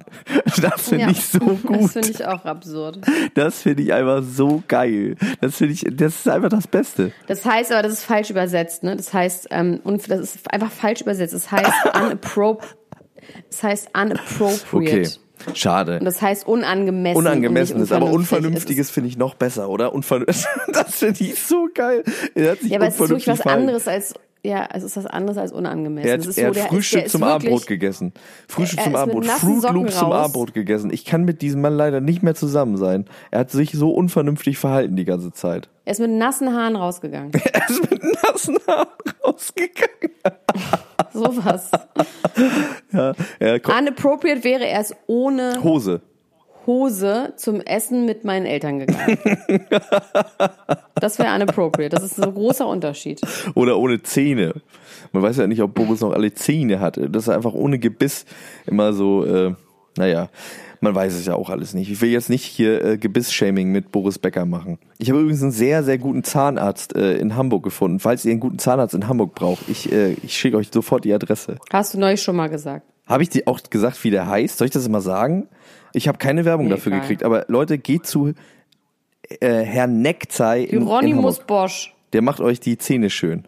[0.61, 1.83] Das finde ja, ich so gut.
[1.83, 2.99] Das finde ich auch absurd.
[3.33, 5.15] Das finde ich einfach so geil.
[5.39, 7.11] Das finde ich, das ist einfach das Beste.
[7.27, 8.95] Das heißt aber, das ist falsch übersetzt, ne?
[8.95, 11.33] Das heißt, ähm, und das ist einfach falsch übersetzt.
[11.33, 12.75] Das heißt unappropriate.
[13.49, 15.09] Das heißt unappropriate.
[15.09, 15.20] Okay.
[15.53, 15.99] Schade.
[15.99, 17.17] Und das heißt unangemessen.
[17.17, 19.93] Unangemessen ist, aber unvernünftiges finde ich noch besser, oder?
[19.93, 22.03] Unver das finde ich so geil.
[22.35, 26.07] ja, aber es ist wirklich was anderes als ja, es ist was anderes als unangemessen.
[26.07, 28.11] Er hat, er hat so, Frühstück ist, zum Abendbrot gegessen.
[28.47, 29.25] Frühstück zum Abendbrot.
[29.25, 30.91] Fruit Loops zum Abendbrot gegessen.
[30.91, 33.05] Ich kann mit diesem Mann leider nicht mehr zusammen sein.
[33.29, 35.69] Er hat sich so unvernünftig verhalten die ganze Zeit.
[35.85, 37.31] Er ist mit nassen Haaren rausgegangen.
[37.53, 38.87] er ist mit nassen Haaren
[39.23, 40.11] rausgegangen.
[41.13, 41.69] Sowas.
[42.91, 46.01] ja, ja, Unappropriate wäre er es ohne Hose.
[46.65, 49.17] Hose zum Essen mit meinen Eltern gegangen.
[50.95, 51.95] das wäre unappropriate.
[51.95, 53.21] Das ist ein großer Unterschied.
[53.55, 54.53] Oder ohne Zähne.
[55.11, 56.97] Man weiß ja nicht, ob Boris noch alle Zähne hat.
[56.97, 58.25] Das ist einfach ohne Gebiss
[58.65, 59.53] immer so, äh,
[59.97, 60.29] naja
[60.81, 61.89] man weiß es ja auch alles nicht.
[61.89, 64.79] Ich will jetzt nicht hier äh, Gebiss-Shaming mit Boris Becker machen.
[64.97, 67.99] Ich habe übrigens einen sehr, sehr guten Zahnarzt äh, in Hamburg gefunden.
[67.99, 71.13] Falls ihr einen guten Zahnarzt in Hamburg braucht, ich, äh, ich schicke euch sofort die
[71.13, 71.57] Adresse.
[71.71, 72.85] Hast du neulich schon mal gesagt.
[73.05, 74.57] Habe ich dir auch gesagt, wie der heißt?
[74.57, 75.47] Soll ich das immer sagen?
[75.93, 77.01] Ich habe keine Werbung nee, dafür egal.
[77.01, 78.33] gekriegt, aber Leute, geht zu
[79.39, 80.67] äh, Herr Neckzei.
[80.69, 81.93] Hieronymus Bosch.
[82.13, 83.47] Der macht euch die Zähne schön.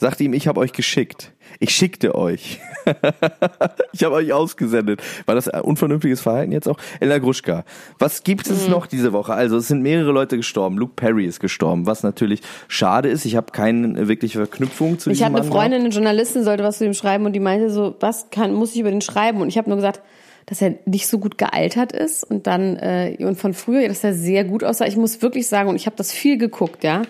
[0.00, 1.32] Sagt ihm, ich habe euch geschickt.
[1.58, 2.60] Ich schickte euch.
[3.92, 5.02] ich habe euch ausgesendet.
[5.26, 6.78] War das ein unvernünftiges Verhalten jetzt auch?
[7.00, 7.64] Ella Gruschka.
[7.98, 8.70] Was gibt es mhm.
[8.70, 9.34] noch diese Woche?
[9.34, 10.78] Also es sind mehrere Leute gestorben.
[10.78, 13.24] Luke Perry ist gestorben, was natürlich schade ist.
[13.24, 16.62] Ich habe keine wirkliche Verknüpfung zu ich diesem Ich hatte eine Freundin, eine Journalistin, sollte
[16.62, 19.40] was zu ihm schreiben und die meinte so, was kann, muss ich über den schreiben?
[19.40, 20.00] Und ich habe nur gesagt,
[20.48, 24.14] dass er nicht so gut gealtert ist und dann äh, und von früher, dass er
[24.14, 24.86] sehr gut aussah.
[24.86, 27.02] Ich muss wirklich sagen, und ich habe das viel geguckt, ja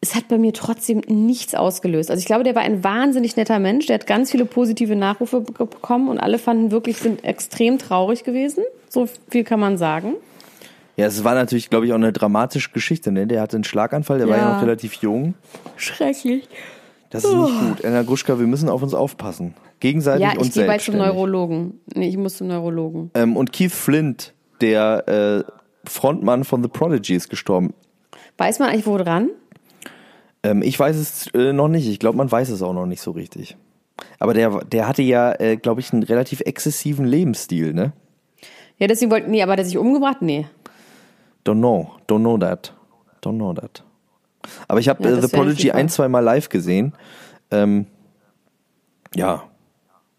[0.00, 2.10] es hat bei mir trotzdem nichts ausgelöst.
[2.10, 3.86] Also ich glaube, der war ein wahnsinnig netter Mensch.
[3.86, 8.62] Der hat ganz viele positive Nachrufe bekommen und alle fanden wirklich, sind extrem traurig gewesen.
[8.88, 10.14] So viel kann man sagen.
[10.96, 13.10] Ja, es war natürlich, glaube ich, auch eine dramatische Geschichte.
[13.10, 13.26] Ne?
[13.26, 14.32] Der hatte einen Schlaganfall, der ja.
[14.32, 15.34] war ja noch relativ jung.
[15.76, 16.48] Schrecklich.
[17.10, 17.84] Das ist nicht gut.
[17.84, 19.54] Anna Gruschka, wir müssen auf uns aufpassen.
[19.80, 20.56] Gegenseitig ja, und selbst.
[20.56, 21.80] Ja, ich gehe bald zum Neurologen.
[21.94, 23.10] Nee, ich muss zum Neurologen.
[23.14, 25.08] Ähm, und Keith Flint, der
[25.46, 27.74] äh, Frontmann von The Prodigy, ist gestorben.
[28.36, 29.30] Weiß man eigentlich, wo dran?
[30.42, 31.88] Ähm, ich weiß es äh, noch nicht.
[31.88, 33.56] Ich glaube, man weiß es auch noch nicht so richtig.
[34.18, 37.92] Aber der, der hatte ja, äh, glaube ich, einen relativ exzessiven Lebensstil, ne?
[38.78, 40.22] Ja, deswegen wollten, nee, aber hat er sich umgebracht?
[40.22, 40.46] Nee.
[41.44, 42.72] Don't know, don't know that.
[43.22, 43.82] Don't know that.
[44.68, 46.94] Aber ich habe ja, äh, The Prodigy ein, zwei Mal live gesehen.
[47.50, 47.86] Ähm,
[49.14, 49.44] ja,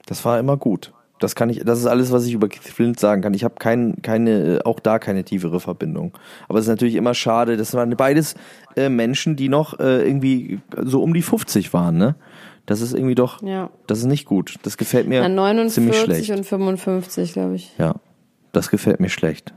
[0.10, 0.91] das war immer gut.
[1.19, 3.34] Das kann ich, das ist alles, was ich über Keith Flint sagen kann.
[3.34, 6.13] Ich habe kein, keine, auch da keine tiefere Verbindung.
[6.48, 7.58] Aber es ist natürlich immer schade.
[7.58, 8.36] Das waren beides
[8.76, 12.15] äh, Menschen, die noch äh, irgendwie so um die 50 waren, ne?
[12.65, 13.69] Das ist irgendwie doch, ja.
[13.88, 14.56] das ist nicht gut.
[14.63, 16.30] Das gefällt mir Na, 49 ziemlich schlecht.
[16.30, 17.74] und 55, glaube ich.
[17.78, 17.95] Ja,
[18.52, 19.54] das gefällt mir schlecht.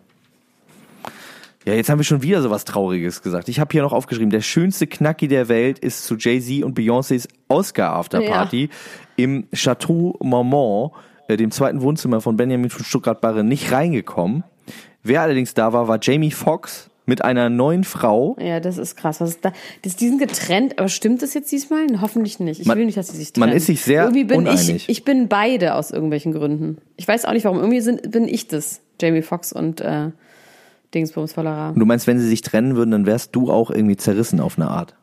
[1.65, 3.49] Ja, jetzt haben wir schon wieder so was Trauriges gesagt.
[3.49, 7.29] Ich habe hier noch aufgeschrieben, der schönste Knacki der Welt ist zu Jay-Z und Beyoncés
[7.49, 8.69] Oscar-Afterparty ja.
[9.17, 10.93] im Chateau Marmont
[11.29, 14.43] äh, dem zweiten Wohnzimmer von Benjamin von Stuttgart-Barre nicht reingekommen.
[15.05, 18.37] Wer allerdings da war, war Jamie Foxx mit einer neuen Frau.
[18.41, 19.21] Ja, das ist krass.
[19.21, 19.53] Was ist da?
[19.83, 21.87] Das, die sind getrennt, aber stimmt das jetzt diesmal?
[22.01, 22.61] Hoffentlich nicht.
[22.61, 23.49] Ich man, will nicht, dass sie sich trennen.
[23.49, 24.71] Man ist sich sehr Irgendwie bin uneinig.
[24.71, 26.79] Ich, ich bin beide aus irgendwelchen Gründen.
[26.97, 27.59] Ich weiß auch nicht warum.
[27.59, 28.81] Irgendwie sind, bin ich das.
[29.01, 30.11] Jamie Foxx und äh,
[30.95, 31.73] Dingsbums Vollerer.
[31.75, 34.69] Du meinst, wenn sie sich trennen würden, dann wärst du auch irgendwie zerrissen auf eine
[34.69, 34.95] Art?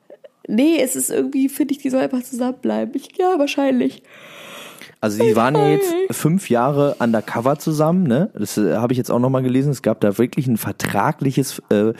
[0.48, 2.94] Nee, es ist irgendwie, finde ich, die soll einfach zusammenbleiben.
[2.96, 4.04] Ich, ja, wahrscheinlich.
[5.02, 8.32] Also die waren ja jetzt fünf Jahre undercover zusammen, ne?
[8.34, 9.72] Das äh, habe ich jetzt auch nochmal gelesen.
[9.72, 11.94] Es gab da wirklich ein vertragliches äh,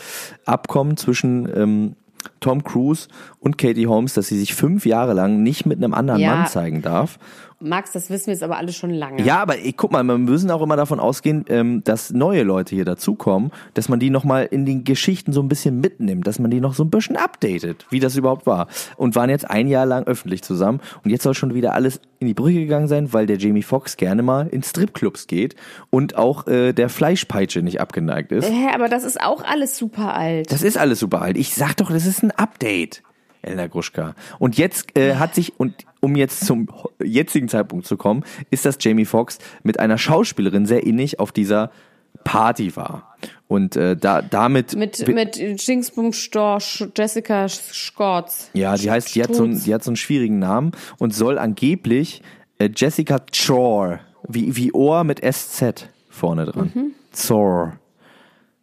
[0.46, 1.96] Abkommen zwischen ähm,
[2.42, 3.08] Tom Cruise
[3.40, 6.36] und Katie Holmes, dass sie sich fünf Jahre lang nicht mit einem anderen ja.
[6.36, 7.20] Mann zeigen darf.
[7.62, 9.22] Max, das wissen wir jetzt aber alle schon lange.
[9.22, 12.74] Ja, aber ich, guck mal, wir müssen auch immer davon ausgehen, ähm, dass neue Leute
[12.74, 16.52] hier dazukommen, dass man die nochmal in den Geschichten so ein bisschen mitnimmt, dass man
[16.52, 18.68] die noch so ein bisschen updatet, wie das überhaupt war.
[18.96, 22.28] Und waren jetzt ein Jahr lang öffentlich zusammen und jetzt soll schon wieder alles in
[22.28, 25.56] die Brüche gegangen sein, weil der Jamie Foxx gerne mal in Stripclubs geht
[25.90, 28.50] und auch äh, der Fleischpeitsche nicht abgeneigt ist.
[28.50, 30.52] Hä, aber das ist auch alles super alt.
[30.52, 31.38] Das ist alles super alt.
[31.38, 33.04] Ich sag doch, das ist ein Update.
[33.42, 34.16] Elena Gruschka.
[34.38, 36.68] Und jetzt äh, hat sich, und um jetzt zum
[37.04, 41.72] jetzigen Zeitpunkt zu kommen, ist, dass Jamie Foxx mit einer Schauspielerin sehr innig auf dieser
[42.24, 43.16] Party war.
[43.48, 48.50] Und äh, da damit mit mit Jinxbum Storch, Jessica Schortz.
[48.54, 51.38] Ja, die heißt, die hat so einen, die hat so einen schwierigen Namen und soll
[51.38, 52.22] angeblich
[52.60, 56.72] äh, Jessica Chor, wie wie Ohr mit SZ vorne dran.
[56.74, 56.92] Mhm.
[57.12, 57.79] Zor.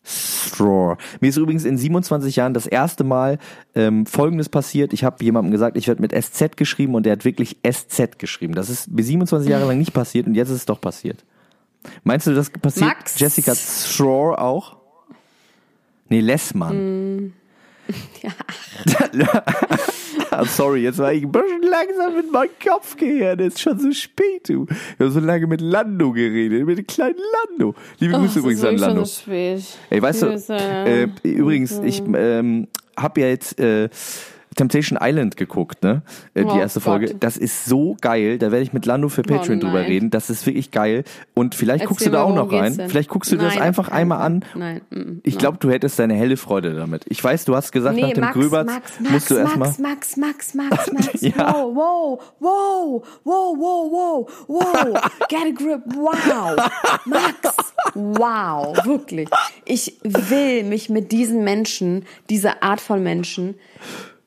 [0.07, 0.97] Straw.
[1.21, 3.39] Mir ist übrigens in 27 Jahren das erste Mal
[3.75, 4.93] ähm, Folgendes passiert.
[4.93, 8.55] Ich habe jemandem gesagt, ich werde mit SZ geschrieben und der hat wirklich SZ geschrieben.
[8.55, 11.25] Das ist mir 27 Jahre lang nicht passiert und jetzt ist es doch passiert.
[12.05, 13.19] Meinst du, das passiert Max.
[13.19, 14.77] Jessica Straw auch?
[16.09, 17.17] Nee, Lessmann.
[17.17, 17.33] Mm.
[18.23, 19.45] Ja.
[20.45, 23.41] Sorry, jetzt war ich ein bisschen langsam mit meinem Kopfgehirn.
[23.41, 24.67] Es ist schon so spät, du.
[24.69, 27.19] Ich habe so lange mit Lando geredet, mit dem kleinen
[27.49, 27.75] Lando.
[27.99, 28.97] Liebe Grüße übrigens an Lando.
[28.97, 29.65] Schon so spät.
[29.91, 33.89] Ey, weißt du, äh, übrigens, ich ähm, habe ja jetzt äh,
[34.57, 36.03] Temptation Island geguckt, ne?
[36.35, 37.09] Äh, die oh erste Folge.
[37.09, 37.17] Gott.
[37.21, 38.39] Das ist so geil.
[38.39, 40.11] Da werde ich mit Lando für oh Patreon oh drüber reden.
[40.11, 41.05] Das ist wirklich geil.
[41.35, 42.77] Und vielleicht Erzähl guckst du da auch noch rein.
[42.77, 42.89] Denn?
[42.89, 44.45] Vielleicht guckst du nein, das einfach einmal an.
[44.55, 44.81] Nein.
[44.91, 47.05] Mm, ich glaube, du hättest deine helle Freude damit.
[47.09, 49.69] Ich weiß, du hast gesagt, nee, nach dem Max, Gröberts Max, Max, musst du erstmal.
[49.79, 50.55] Max, Max, Max,
[50.93, 51.21] Max, Max.
[51.21, 51.53] ja.
[51.53, 55.11] Wow, wow, wow, wow, wow, wow.
[55.29, 55.83] Get a grip.
[55.95, 56.57] Wow.
[57.05, 57.57] Max.
[57.95, 58.87] Wow.
[58.87, 59.29] Wirklich.
[59.67, 63.57] Ich will mich mit diesen Menschen, dieser Art von Menschen,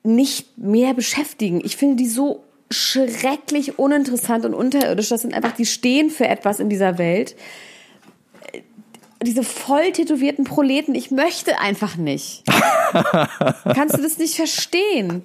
[0.03, 1.61] nicht mehr beschäftigen.
[1.63, 5.09] Ich finde die so schrecklich uninteressant und unterirdisch.
[5.09, 7.35] Das sind einfach, die stehen für etwas in dieser Welt.
[9.21, 12.43] Diese voll tätowierten Proleten, ich möchte einfach nicht.
[13.75, 15.23] Kannst du das nicht verstehen?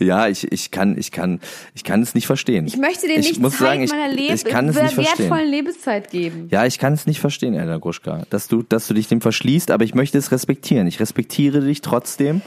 [0.00, 1.40] Ja, ich, ich kann, ich kann,
[1.74, 2.66] ich kann es nicht verstehen.
[2.66, 5.28] Ich möchte dir nicht muss Zeit sagen, ich, meiner Leb ich kann es nicht wertvollen
[5.28, 5.50] verstehen.
[5.50, 6.48] Lebenszeit geben.
[6.50, 9.70] Ja, ich kann es nicht verstehen, Elena Gruschka, dass du, dass du dich dem verschließt,
[9.70, 10.88] aber ich möchte es respektieren.
[10.88, 12.42] Ich respektiere dich trotzdem.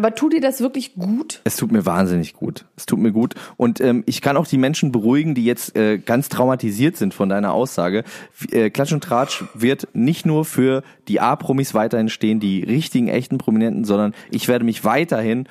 [0.00, 1.42] Aber tut dir das wirklich gut?
[1.44, 2.64] Es tut mir wahnsinnig gut.
[2.74, 3.34] Es tut mir gut.
[3.58, 7.28] Und ähm, ich kann auch die Menschen beruhigen, die jetzt äh, ganz traumatisiert sind von
[7.28, 8.02] deiner Aussage.
[8.50, 13.36] Äh, Klatsch und Tratsch wird nicht nur für die A-Promis weiterhin stehen, die richtigen, echten
[13.36, 15.46] Prominenten, sondern ich werde mich weiterhin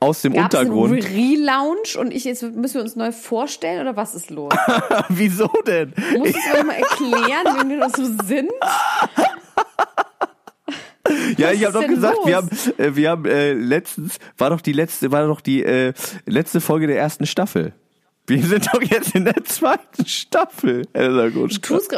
[0.00, 0.92] aus dem Gab's Untergrund.
[0.92, 4.52] Einen Relaunch und ich jetzt müssen wir uns neu vorstellen oder was ist los?
[5.08, 5.94] Wieso denn?
[6.18, 8.50] Musst du mir mal erklären, wenn wir das so sind?
[11.36, 12.26] Ja, ich habe doch gesagt, los?
[12.26, 12.48] wir haben,
[12.78, 15.92] äh, wir haben äh, letztens war doch die letzte, war doch die äh,
[16.26, 17.72] letzte Folge der ersten Staffel.
[18.26, 21.28] Wir sind doch jetzt in der zweiten Staffel, Elsa.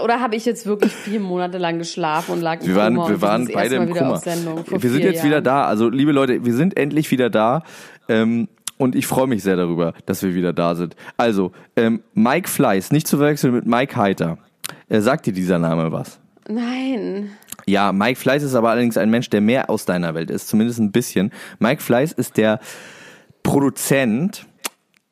[0.03, 3.11] Oder habe ich jetzt wirklich vier Monate lang geschlafen und lag im wir waren, Kummer
[3.11, 4.21] Wir waren beide im Kummer.
[4.25, 5.27] Wir sind jetzt Jahren.
[5.27, 5.67] wieder da.
[5.67, 7.63] Also, liebe Leute, wir sind endlich wieder da.
[8.09, 10.97] Ähm, und ich freue mich sehr darüber, dass wir wieder da sind.
[11.17, 14.39] Also, ähm, Mike Fleiß, nicht zu verwechseln mit Mike Heiter.
[14.89, 16.19] Äh, sagt dir dieser Name was?
[16.49, 17.31] Nein.
[17.69, 20.79] Ja, Mike Fleiß ist aber allerdings ein Mensch, der mehr aus deiner Welt ist, zumindest
[20.79, 21.33] ein bisschen.
[21.59, 22.61] Mike Fleiß ist der
[23.43, 24.47] Produzent,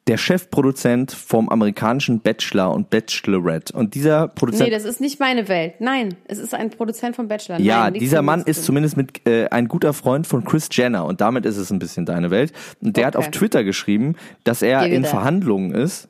[0.07, 3.73] der Chefproduzent vom amerikanischen Bachelor und Bachelorette.
[3.77, 4.69] Und dieser Produzent.
[4.69, 5.75] Nee, das ist nicht meine Welt.
[5.81, 7.59] Nein, es ist ein Produzent vom Bachelor.
[7.59, 11.21] Ja, Nein, dieser Mann ist zumindest mit äh, ein guter Freund von Chris Jenner und
[11.21, 12.53] damit ist es ein bisschen deine Welt.
[12.81, 13.07] Und der okay.
[13.07, 16.09] hat auf Twitter geschrieben, dass er in Verhandlungen ist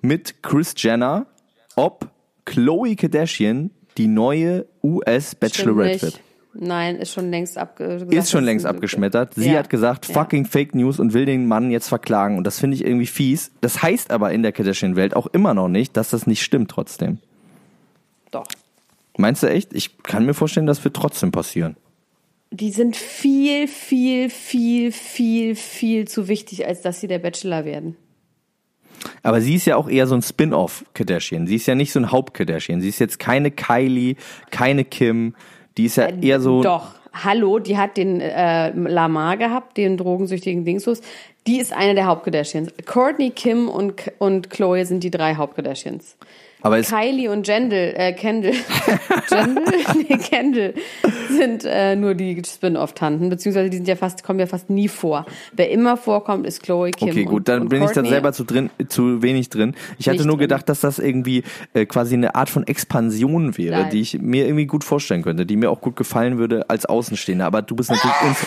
[0.00, 1.26] mit Chris Jenner,
[1.76, 2.08] ob
[2.44, 6.20] Chloe Kardashian die neue US Bachelorette wird.
[6.58, 9.34] Nein, ist schon längst abge Ist schon längst abgeschmettert.
[9.34, 9.58] Sie ja.
[9.58, 10.50] hat gesagt, fucking ja.
[10.50, 12.38] Fake News und will den Mann jetzt verklagen.
[12.38, 13.50] Und das finde ich irgendwie fies.
[13.60, 17.18] Das heißt aber in der Kardashian-Welt auch immer noch nicht, dass das nicht stimmt trotzdem.
[18.30, 18.46] Doch.
[19.18, 19.72] Meinst du echt?
[19.74, 21.76] Ich kann mir vorstellen, das wird trotzdem passieren.
[22.50, 27.96] Die sind viel, viel, viel, viel, viel zu wichtig, als dass sie der Bachelor werden.
[29.22, 31.46] Aber sie ist ja auch eher so ein Spin-off Kardashian.
[31.46, 32.80] Sie ist ja nicht so ein Haupt-Kardashian.
[32.80, 34.16] Sie ist jetzt keine Kylie,
[34.50, 35.34] keine Kim.
[35.76, 36.62] Die ist ja äh, eher so.
[36.62, 41.00] Doch, hallo, die hat den äh, Lamar gehabt, den drogensüchtigen Dingslos.
[41.46, 42.72] Die ist eine der Haupt-Kardashians.
[42.86, 46.16] Courtney, Kim und, und Chloe sind die drei Haupt-Kardashians.
[46.66, 48.54] Aber Kylie und Jendel, äh, Kendall,
[49.30, 49.64] Jendel?
[49.96, 50.74] nee, Kendall
[51.30, 55.26] sind äh, nur die Spin-off-Tanten, beziehungsweise die sind ja fast, kommen ja fast nie vor.
[55.52, 58.02] Wer immer vorkommt, ist Chloe, Kim Okay, gut, dann und bin Courtney.
[58.02, 59.76] ich da selber zu drin, zu wenig drin.
[59.98, 63.82] Ich hatte Nicht nur gedacht, dass das irgendwie äh, quasi eine Art von Expansion wäre,
[63.82, 63.90] Nein.
[63.90, 67.46] die ich mir irgendwie gut vorstellen könnte, die mir auch gut gefallen würde als Außenstehender.
[67.46, 68.44] Aber du bist natürlich uns.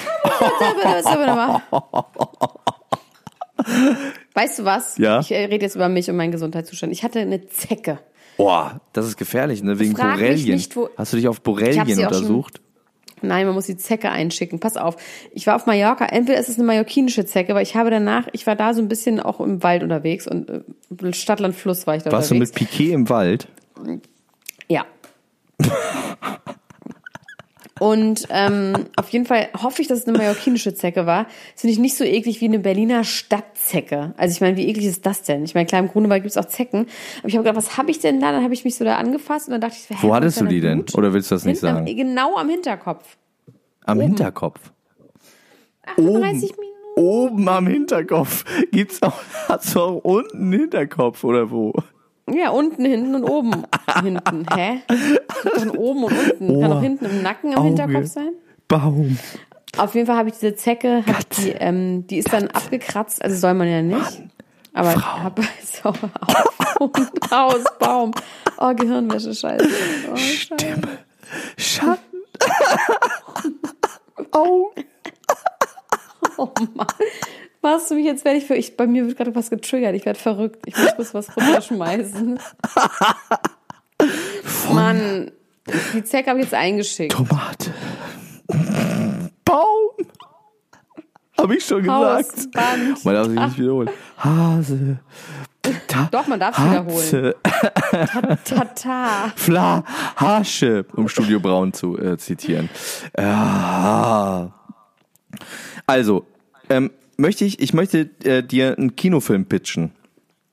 [4.33, 4.97] Weißt du was?
[4.97, 5.19] Ja?
[5.19, 6.91] Ich äh, rede jetzt über mich und meinen Gesundheitszustand.
[6.93, 7.99] Ich hatte eine Zecke.
[8.37, 9.79] Boah, das ist gefährlich, ne?
[9.79, 10.55] Wegen Frag Borrelien.
[10.55, 12.61] Nicht, Hast du dich auf Borrelien untersucht?
[13.21, 14.59] Nein, man muss die Zecke einschicken.
[14.59, 14.95] Pass auf.
[15.33, 16.05] Ich war auf Mallorca.
[16.05, 18.87] Entweder ist es eine mallorquinische Zecke, weil ich habe danach, ich war da so ein
[18.87, 22.51] bisschen auch im Wald unterwegs und äh, Stadtland Fluss war ich da Warst unterwegs.
[22.51, 23.47] du mit Piquet im Wald?
[24.69, 24.85] Ja.
[27.79, 31.25] Und ähm, auf jeden Fall hoffe ich, dass es eine mallorquinische Zecke war.
[31.53, 34.13] Das finde ich nicht so eklig wie eine Berliner Stadtzecke.
[34.17, 35.43] Also ich meine, wie eklig ist das denn?
[35.43, 36.87] Ich meine, klar, im Grunewald gibt es auch Zecken.
[37.19, 38.31] Aber ich habe gedacht, was habe ich denn da?
[38.31, 40.61] Dann habe ich mich so da angefasst und dann dachte ich, wo hattest du die
[40.61, 40.83] denn?
[40.93, 41.79] Oder willst du das nicht sagen?
[41.79, 43.17] Am, genau am Hinterkopf.
[43.85, 44.07] Am Oben.
[44.07, 44.59] Hinterkopf?
[45.85, 46.69] 38 Minuten.
[46.95, 48.43] Oben am Hinterkopf.
[48.71, 51.73] Gibt's auch, hast du auch unten Hinterkopf oder wo?
[52.33, 53.63] Ja, unten, hinten und oben.
[54.03, 54.45] hinten.
[54.55, 54.81] Hä?
[55.57, 56.49] Von oben und unten.
[56.49, 58.33] Oh, Kann auch hinten im Nacken am Auge, Hinterkopf sein?
[58.67, 59.17] Baum.
[59.77, 63.35] Auf jeden Fall habe ich diese Zecke, hab die, ähm, die ist dann abgekratzt, also
[63.37, 64.19] soll man ja nicht.
[64.19, 64.31] Mann,
[64.73, 65.23] aber Frau.
[65.23, 65.99] hab so auf
[66.79, 68.11] und aus, Baum.
[68.57, 69.67] Oh, Gehirnwäsche, scheiße.
[70.11, 70.81] Oh, Stimme.
[71.57, 72.03] Schatten.
[74.31, 74.85] Augen.
[76.37, 76.87] Oh Mann.
[77.71, 79.93] Machst du mich jetzt fertig für ich bei mir wird gerade was getriggert.
[79.93, 80.63] Ich werde verrückt.
[80.65, 82.39] Ich muss kurz was runterschmeißen.
[84.73, 85.31] Mann,
[85.93, 87.11] die Zecke habe ich jetzt eingeschickt.
[87.11, 87.71] Tomate.
[89.45, 90.07] Baum.
[91.37, 92.27] Habe ich schon gesagt.
[92.27, 93.05] Hausband.
[93.05, 93.89] Man darf sich nicht wiederholen.
[94.17, 94.99] Hase.
[95.87, 97.33] Ta Doch, man darf es wiederholen.
[98.45, 98.65] Tata.
[98.73, 99.83] Ta Fla.
[100.15, 102.67] Hasche, um Studio Braun zu äh, zitieren.
[103.15, 104.51] Ja.
[105.85, 106.25] Also,
[106.69, 106.89] ähm,
[107.19, 109.91] möchte ich, ich möchte äh, dir einen Kinofilm pitchen.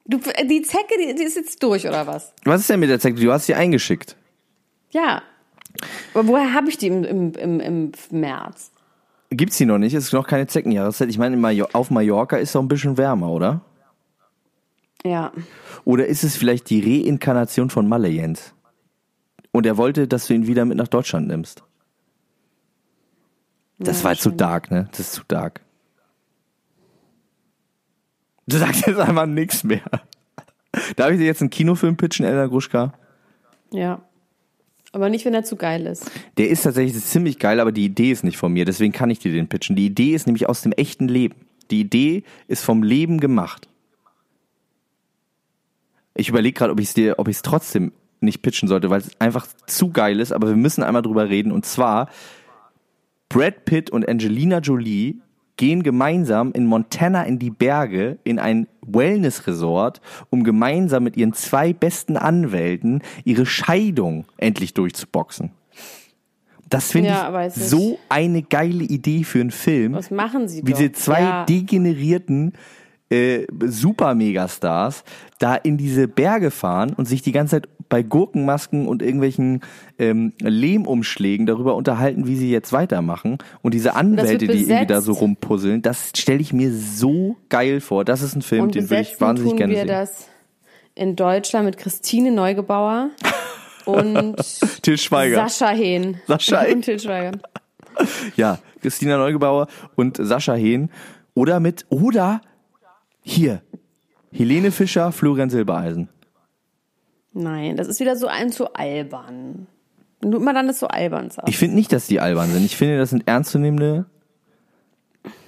[0.04, 2.32] Du, die Zecke, die, die, ist jetzt durch, oder was?
[2.44, 3.20] Was ist denn mit der Zecke?
[3.20, 4.16] Du hast sie eingeschickt.
[4.90, 5.22] Ja.
[6.14, 8.70] Aber woher habe ich die im, im, im, im März?
[9.30, 9.94] Gibt's die noch nicht?
[9.94, 11.08] Es ist noch keine Zeckenjahreszeit.
[11.08, 13.62] Ich meine, auf Mallorca ist es auch ein bisschen wärmer, oder?
[15.04, 15.32] Ja.
[15.84, 18.54] Oder ist es vielleicht die Reinkarnation von Malle Jens?
[19.50, 21.64] Und er wollte, dass du ihn wieder mit nach Deutschland nimmst.
[23.78, 24.88] Das ja, war zu dark, ne?
[24.90, 25.60] Das ist zu dark.
[28.46, 29.82] Du sagst jetzt einfach nichts mehr.
[30.96, 32.92] Darf ich dir jetzt einen Kinofilm pitchen, Elna Gruschka?
[33.72, 34.02] Ja.
[34.92, 36.10] Aber nicht, wenn er zu geil ist.
[36.38, 38.64] Der ist tatsächlich ziemlich geil, aber die Idee ist nicht von mir.
[38.64, 39.76] Deswegen kann ich dir den pitchen.
[39.76, 41.34] Die Idee ist nämlich aus dem echten Leben.
[41.70, 43.68] Die Idee ist vom Leben gemacht.
[46.14, 49.00] Ich überlege gerade, ob ich es dir, ob ich es trotzdem nicht pitchen sollte, weil
[49.00, 50.32] es einfach zu geil ist.
[50.32, 51.52] Aber wir müssen einmal drüber reden.
[51.52, 52.08] Und zwar
[53.28, 55.16] Brad Pitt und Angelina Jolie
[55.56, 60.00] gehen gemeinsam in Montana in die Berge in ein Wellness-Resort,
[60.30, 65.50] um gemeinsam mit ihren zwei besten Anwälten ihre Scheidung endlich durchzuboxen.
[66.68, 69.94] Das finde ja, ich so eine geile Idee für einen Film.
[69.94, 71.44] Was machen sie Wie diese zwei ja.
[71.44, 72.54] degenerierten
[73.10, 75.04] äh, Super-Megastars
[75.38, 79.60] da in diese Berge fahren und sich die ganze Zeit bei Gurkenmasken und irgendwelchen
[79.98, 83.38] ähm, Lehmumschlägen darüber unterhalten, wie sie jetzt weitermachen.
[83.62, 88.04] Und diese Anwälte, die irgendwie da so rumpuzzeln, das stelle ich mir so geil vor.
[88.04, 89.88] Das ist ein Film, und den würde ich wahnsinnig tun gerne wir sehen.
[89.88, 90.28] das
[90.94, 93.10] in Deutschland mit Christine Neugebauer
[93.84, 94.36] und
[94.82, 95.48] Till Schweiger.
[95.48, 96.20] Sascha Hehn.
[96.26, 96.76] Sascha Hehn.
[96.76, 97.38] Und Till Schweiger.
[98.36, 100.90] Ja, Christina Neugebauer und Sascha Hehn.
[101.34, 102.40] Oder mit, oder
[103.26, 103.60] hier,
[104.30, 106.08] Helene Fischer, Florian Silbereisen.
[107.32, 109.66] Nein, das ist wieder so ein zu albern.
[110.20, 111.48] Wenn du immer dann das so albern sagst.
[111.48, 112.64] Ich finde nicht, dass die albern sind.
[112.64, 114.06] Ich finde, das sind ernstzunehmende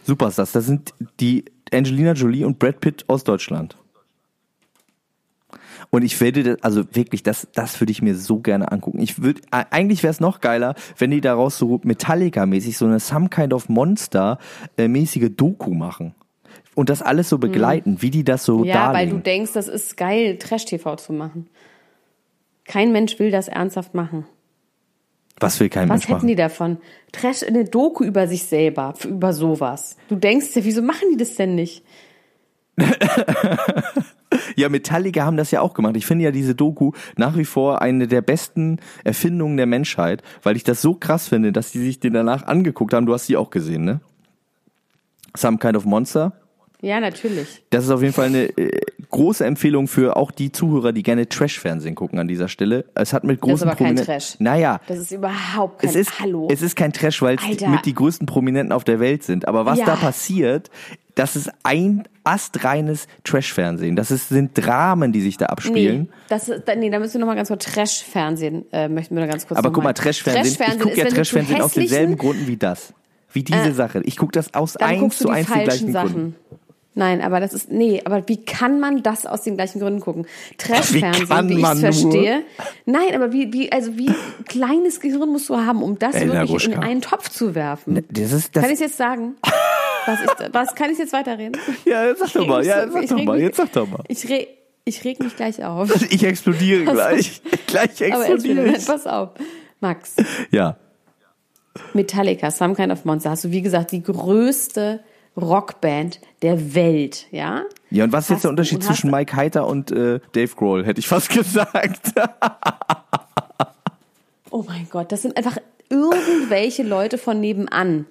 [0.05, 0.53] Superstars.
[0.53, 3.77] Das sind die Angelina Jolie und Brad Pitt aus Deutschland.
[5.91, 9.01] Und ich werde, also wirklich, das, das würde ich mir so gerne angucken.
[9.01, 13.29] Ich würde, eigentlich wäre es noch geiler, wenn die daraus so Metallica-mäßig so eine Some
[13.29, 16.15] Kind of Monster-mäßige äh, Doku machen
[16.79, 17.41] und das alles so hm.
[17.41, 18.03] begleiten, hm.
[18.03, 18.95] wie die das so Ja, darlegen.
[18.95, 21.49] weil du denkst, das ist geil, Trash-TV zu machen.
[22.65, 24.27] Kein Mensch will das ernsthaft machen.
[25.41, 26.13] Was will kein Was Mensch machen?
[26.13, 26.77] Was hätten die davon?
[27.11, 29.97] Trash in eine Doku über sich selber, über sowas.
[30.09, 31.83] Du denkst ja, wieso machen die das denn nicht?
[34.55, 35.97] ja, Metallica haben das ja auch gemacht.
[35.97, 40.55] Ich finde ja diese Doku nach wie vor eine der besten Erfindungen der Menschheit, weil
[40.55, 43.07] ich das so krass finde, dass die sich den danach angeguckt haben.
[43.07, 44.01] Du hast sie auch gesehen, ne?
[45.37, 46.35] Some Kind of Monster.
[46.81, 47.63] Ja, natürlich.
[47.71, 51.29] Das ist auf jeden Fall eine äh, große Empfehlung für auch die Zuhörer, die gerne
[51.29, 52.85] Trash-Fernsehen gucken an dieser Stelle.
[52.95, 54.07] Es hat mit großen Prominenten.
[54.07, 54.81] Das ist aber kein Trash.
[54.81, 54.81] Naja.
[54.87, 56.49] Das ist überhaupt kein es ist, Hallo.
[56.51, 59.49] Es ist kein Trash, weil es mit die größten Prominenten auf der Welt sind.
[59.49, 59.87] Aber was ja.
[59.87, 60.71] da passiert,
[61.17, 63.97] das ist ein astreines Trash-Fernsehen.
[63.97, 66.03] Das ist, sind Dramen, die sich da abspielen.
[66.03, 69.23] Nee, das ist, nee da müssen wir noch mal ganz kurz Trash-Fernsehen, äh, möchten wir
[69.23, 72.47] da ganz kurz Aber guck mal, Trash-Fernsehen, Trash ich gucke ja Trash-Fernsehen aus denselben Gründen
[72.47, 72.95] wie das.
[73.33, 74.01] Wie diese äh, Sache.
[74.05, 76.13] Ich gucke das aus eins zu eins die gleichen Sachen.
[76.13, 76.37] Gründen.
[76.99, 80.27] Nein, aber das ist, nee, aber wie kann man das aus den gleichen Gründen gucken?
[80.59, 82.43] Trash-Fernsehen, wie, wie ich es verstehe.
[82.87, 84.11] Nein, aber wie, wie, also wie
[84.49, 86.73] kleines Gehirn musst du haben, um das Elna wirklich Ruschka.
[86.73, 87.95] in einen Topf zu werfen?
[87.95, 89.37] Ne, das ist, das kann ich jetzt sagen?
[90.07, 91.57] was, ist, was kann ich jetzt weiterreden?
[91.85, 94.03] Ja, jetzt sag doch mal, ja, sag doch mal, jetzt sag doch mal.
[94.09, 94.49] Ich, re,
[94.85, 95.95] ich reg mich gleich auf.
[96.11, 97.43] Ich explodiere pass gleich.
[97.45, 97.67] Auf.
[97.69, 98.85] gleich explodiere ich.
[98.85, 99.31] Pass auf.
[99.79, 100.17] Max.
[100.51, 100.77] Ja.
[101.95, 104.99] Metallica, Some Kind of Monster, hast du wie gesagt die größte
[105.43, 107.63] Rockband der Welt, ja?
[107.91, 111.01] Ja, und was ist jetzt der Unterschied zwischen Mike Heiter und äh, Dave Grohl, hätte
[111.01, 112.13] ich fast gesagt.
[114.51, 115.59] oh mein Gott, das sind einfach
[115.89, 118.07] irgendwelche Leute von nebenan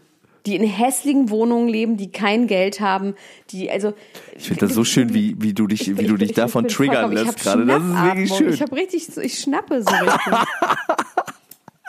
[0.47, 3.15] die in hässlichen Wohnungen leben, die kein Geld haben,
[3.51, 3.93] die also.
[4.37, 7.41] Ich finde das so schön, wie, wie du dich, wie du dich davon triggern lässt
[7.41, 7.65] gerade.
[7.65, 8.53] Das ist wirklich schön.
[8.53, 10.33] Ich habe richtig, ich schnappe so richtig.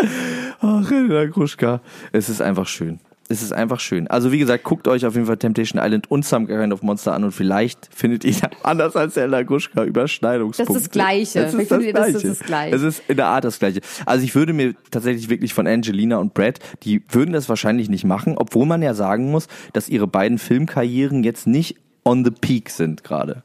[0.61, 1.80] Ach, Helena Gruschka.
[2.11, 2.99] Es ist einfach schön
[3.30, 4.08] es ist einfach schön.
[4.08, 7.12] Also wie gesagt, guckt euch auf jeden Fall Temptation Island und Some Kind of Monster
[7.12, 10.72] an und vielleicht findet ihr anders als der Laguschka Überschneidungspunkte.
[10.72, 11.42] Das ist das Gleiche.
[11.42, 11.92] Das ist das, Gleiche.
[11.92, 12.76] Das ist das Gleiche.
[12.76, 13.80] Es ist in der Art das Gleiche.
[14.06, 18.04] Also ich würde mir tatsächlich wirklich von Angelina und Brad, die würden das wahrscheinlich nicht
[18.04, 22.70] machen, obwohl man ja sagen muss, dass ihre beiden Filmkarrieren jetzt nicht on the peak
[22.70, 23.42] sind gerade.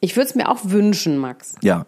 [0.00, 1.56] Ich würde es mir auch wünschen, Max.
[1.62, 1.86] Ja.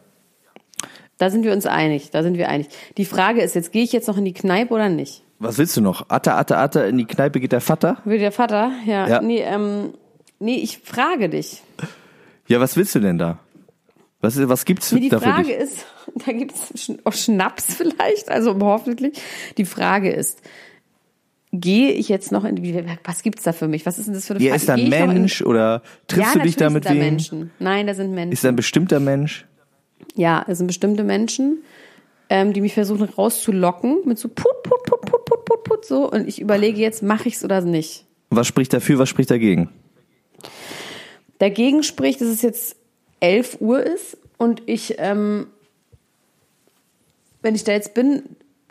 [1.18, 2.68] Da sind wir uns einig, da sind wir einig.
[2.96, 5.24] Die Frage ist jetzt, gehe ich jetzt noch in die Kneipe oder nicht?
[5.38, 6.08] Was willst du noch?
[6.08, 7.98] Atta, atta, atta, in die Kneipe geht der Vater?
[8.04, 8.72] Will der Vater?
[8.86, 9.08] Ja.
[9.08, 9.22] ja.
[9.22, 9.94] Nee, ähm,
[10.40, 11.62] nee, ich frage dich.
[12.48, 13.38] Ja, was willst du denn da?
[14.20, 15.86] Was, was gibt's nee, die da Frage ist,
[16.26, 19.20] da gibt's auch Schnaps vielleicht, also hoffentlich.
[19.58, 20.40] Die Frage ist,
[21.52, 23.86] gehe ich jetzt noch in die, was gibt's da für mich?
[23.86, 24.48] Was ist denn das für eine Frage?
[24.48, 26.98] Ja, ist da ein Mensch oder triffst ja, du dich da mit wem?
[26.98, 27.52] Menschen.
[27.60, 28.32] Nein, da sind Menschen.
[28.32, 29.46] Ist da ein bestimmter Mensch?
[30.16, 31.62] Ja, es sind bestimmte Menschen
[32.28, 34.82] ähm, die mich versuchen rauszulocken mit so put, put,
[35.78, 36.10] put, so.
[36.10, 38.04] Und ich überlege jetzt, mache ich es oder nicht.
[38.30, 39.70] Was spricht dafür, was spricht dagegen?
[41.38, 42.76] Dagegen spricht, dass es jetzt
[43.20, 45.46] 11 Uhr ist und ich, ähm,
[47.42, 48.22] wenn ich da jetzt bin,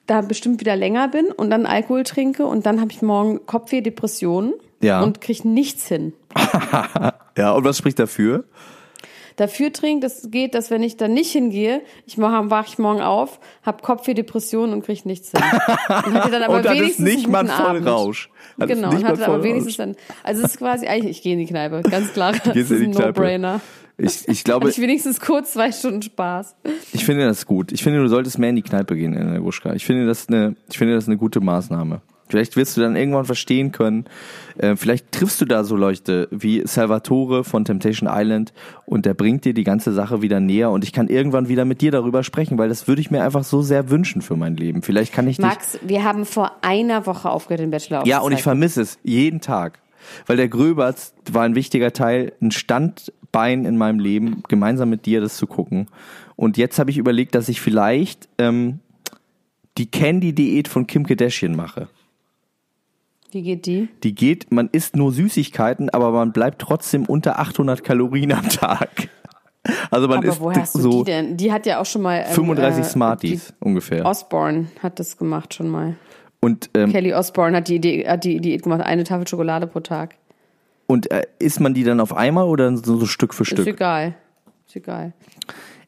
[0.06, 3.82] da bestimmt wieder länger bin und dann Alkohol trinke und dann habe ich morgen Kopfweh,
[3.82, 5.02] Depressionen ja.
[5.02, 6.14] und kriege nichts hin.
[7.38, 8.46] ja, und was spricht dafür?
[9.38, 13.02] Dafür trinkt, das geht, dass wenn ich da nicht hingehe, ich mache, wach ich morgen
[13.02, 15.42] auf, habe Kopfweh, Depressionen und kriege nichts hin.
[15.88, 18.32] Und hatte dann aber und wenigstens nicht mal voll Rausch.
[18.58, 21.46] genau, und hatte aber wenigstens dann, also es ist quasi, eigentlich, ich gehe in die
[21.46, 23.62] Kneipe, ganz klar, das ist ein No-Brainer.
[24.00, 24.70] Ich, ich glaube.
[24.70, 26.56] ich wenigstens kurz zwei Stunden Spaß.
[26.94, 27.72] Ich finde das gut.
[27.72, 29.74] Ich finde, du solltest mehr in die Kneipe gehen, in der Guschka.
[29.74, 32.02] Ich finde das eine, ich finde das eine gute Maßnahme.
[32.30, 34.06] Vielleicht wirst du dann irgendwann verstehen können.
[34.58, 38.54] Äh, vielleicht triffst du da so Leute wie Salvatore von Temptation Island
[38.86, 41.82] und der bringt dir die ganze Sache wieder näher und ich kann irgendwann wieder mit
[41.82, 44.82] dir darüber sprechen, weil das würde ich mir einfach so sehr wünschen für mein Leben.
[44.82, 48.44] Vielleicht kann ich Max, wir haben vor einer Woche aufgehört, den Bachelor Ja, und ich
[48.44, 49.80] vermisse es jeden Tag.
[50.26, 55.22] Weil der Gröberts war ein wichtiger Teil, ein Standbein in meinem Leben, gemeinsam mit dir
[55.22, 55.88] das zu gucken.
[56.36, 58.80] Und jetzt habe ich überlegt, dass ich vielleicht ähm,
[59.78, 61.88] die Candy-Diät von Kim Kardashian mache.
[63.32, 63.90] Wie geht die?
[64.04, 69.10] Die geht, man isst nur Süßigkeiten, aber man bleibt trotzdem unter 800 Kalorien am Tag.
[69.92, 71.36] Also man aber isst woher hast du so die denn?
[71.36, 74.06] Die hat ja auch schon mal ähm, 35 äh, Smarties ungefähr.
[74.06, 75.96] Osborne hat das gemacht schon mal.
[76.40, 79.82] Und ähm, Kelly Osborne hat die Idee, hat die Diät gemacht, eine Tafel Schokolade pro
[79.82, 80.16] Tag.
[80.86, 83.60] Und äh, isst man die dann auf einmal oder so, so Stück für Stück?
[83.60, 84.16] Ist egal.
[84.68, 85.14] Ist egal.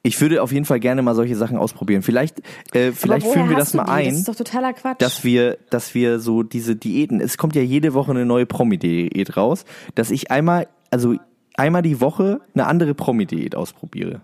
[0.02, 2.02] Ich würde auf jeden Fall gerne mal solche Sachen ausprobieren.
[2.02, 2.42] Vielleicht,
[2.74, 4.06] äh, vielleicht führen wir das mal ein.
[4.06, 5.02] Das ist doch totaler Quatsch.
[5.02, 9.36] Dass wir, dass wir so diese Diäten, es kommt ja jede Woche eine neue Promi-Diät
[9.36, 11.16] raus, dass ich einmal, also
[11.56, 14.22] einmal die Woche eine andere Promi-Diät ausprobiere.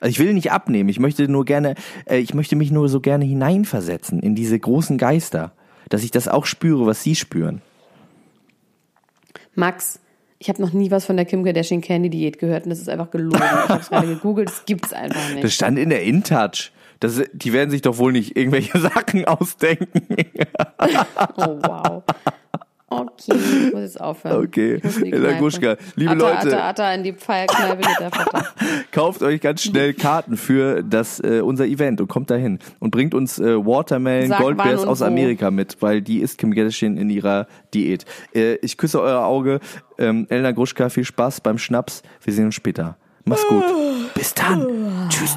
[0.00, 1.74] Also ich will nicht abnehmen, ich möchte nur gerne,
[2.04, 5.52] äh, ich möchte mich nur so gerne hineinversetzen in diese großen Geister,
[5.88, 7.62] dass ich das auch spüre, was sie spüren.
[9.54, 10.00] Max,
[10.38, 12.88] ich habe noch nie was von der Kim Kardashian Candy Diät gehört und das ist
[12.88, 13.42] einfach gelogen.
[13.42, 15.44] Ich habe es gerade gegoogelt, das gibt's einfach nicht.
[15.44, 16.70] Das stand in der InTouch.
[17.00, 20.16] Das, die werden sich doch wohl nicht irgendwelche Sachen ausdenken.
[21.36, 22.02] oh wow.
[22.90, 24.44] Okay, ich muss jetzt aufhören.
[24.44, 24.80] Okay,
[25.38, 25.76] Guschka.
[25.94, 26.56] Liebe Atta, Leute.
[26.56, 28.46] Atta, Atta, in die Feierkneipe geht der Vater.
[28.92, 33.14] Kauft euch ganz schnell Karten für das äh, unser Event und kommt dahin und bringt
[33.14, 35.04] uns äh, Watermelon Sag Goldbears aus wo.
[35.04, 38.06] Amerika mit, weil die ist Kim Kardashian in ihrer Diät.
[38.34, 39.60] Äh, ich küsse euer Auge.
[39.98, 42.02] Ähm, Elena Gruschka, viel Spaß beim Schnaps.
[42.22, 42.96] Wir sehen uns später.
[43.24, 43.64] Mach's gut.
[44.14, 45.10] Bis dann.
[45.10, 45.36] Tschüss.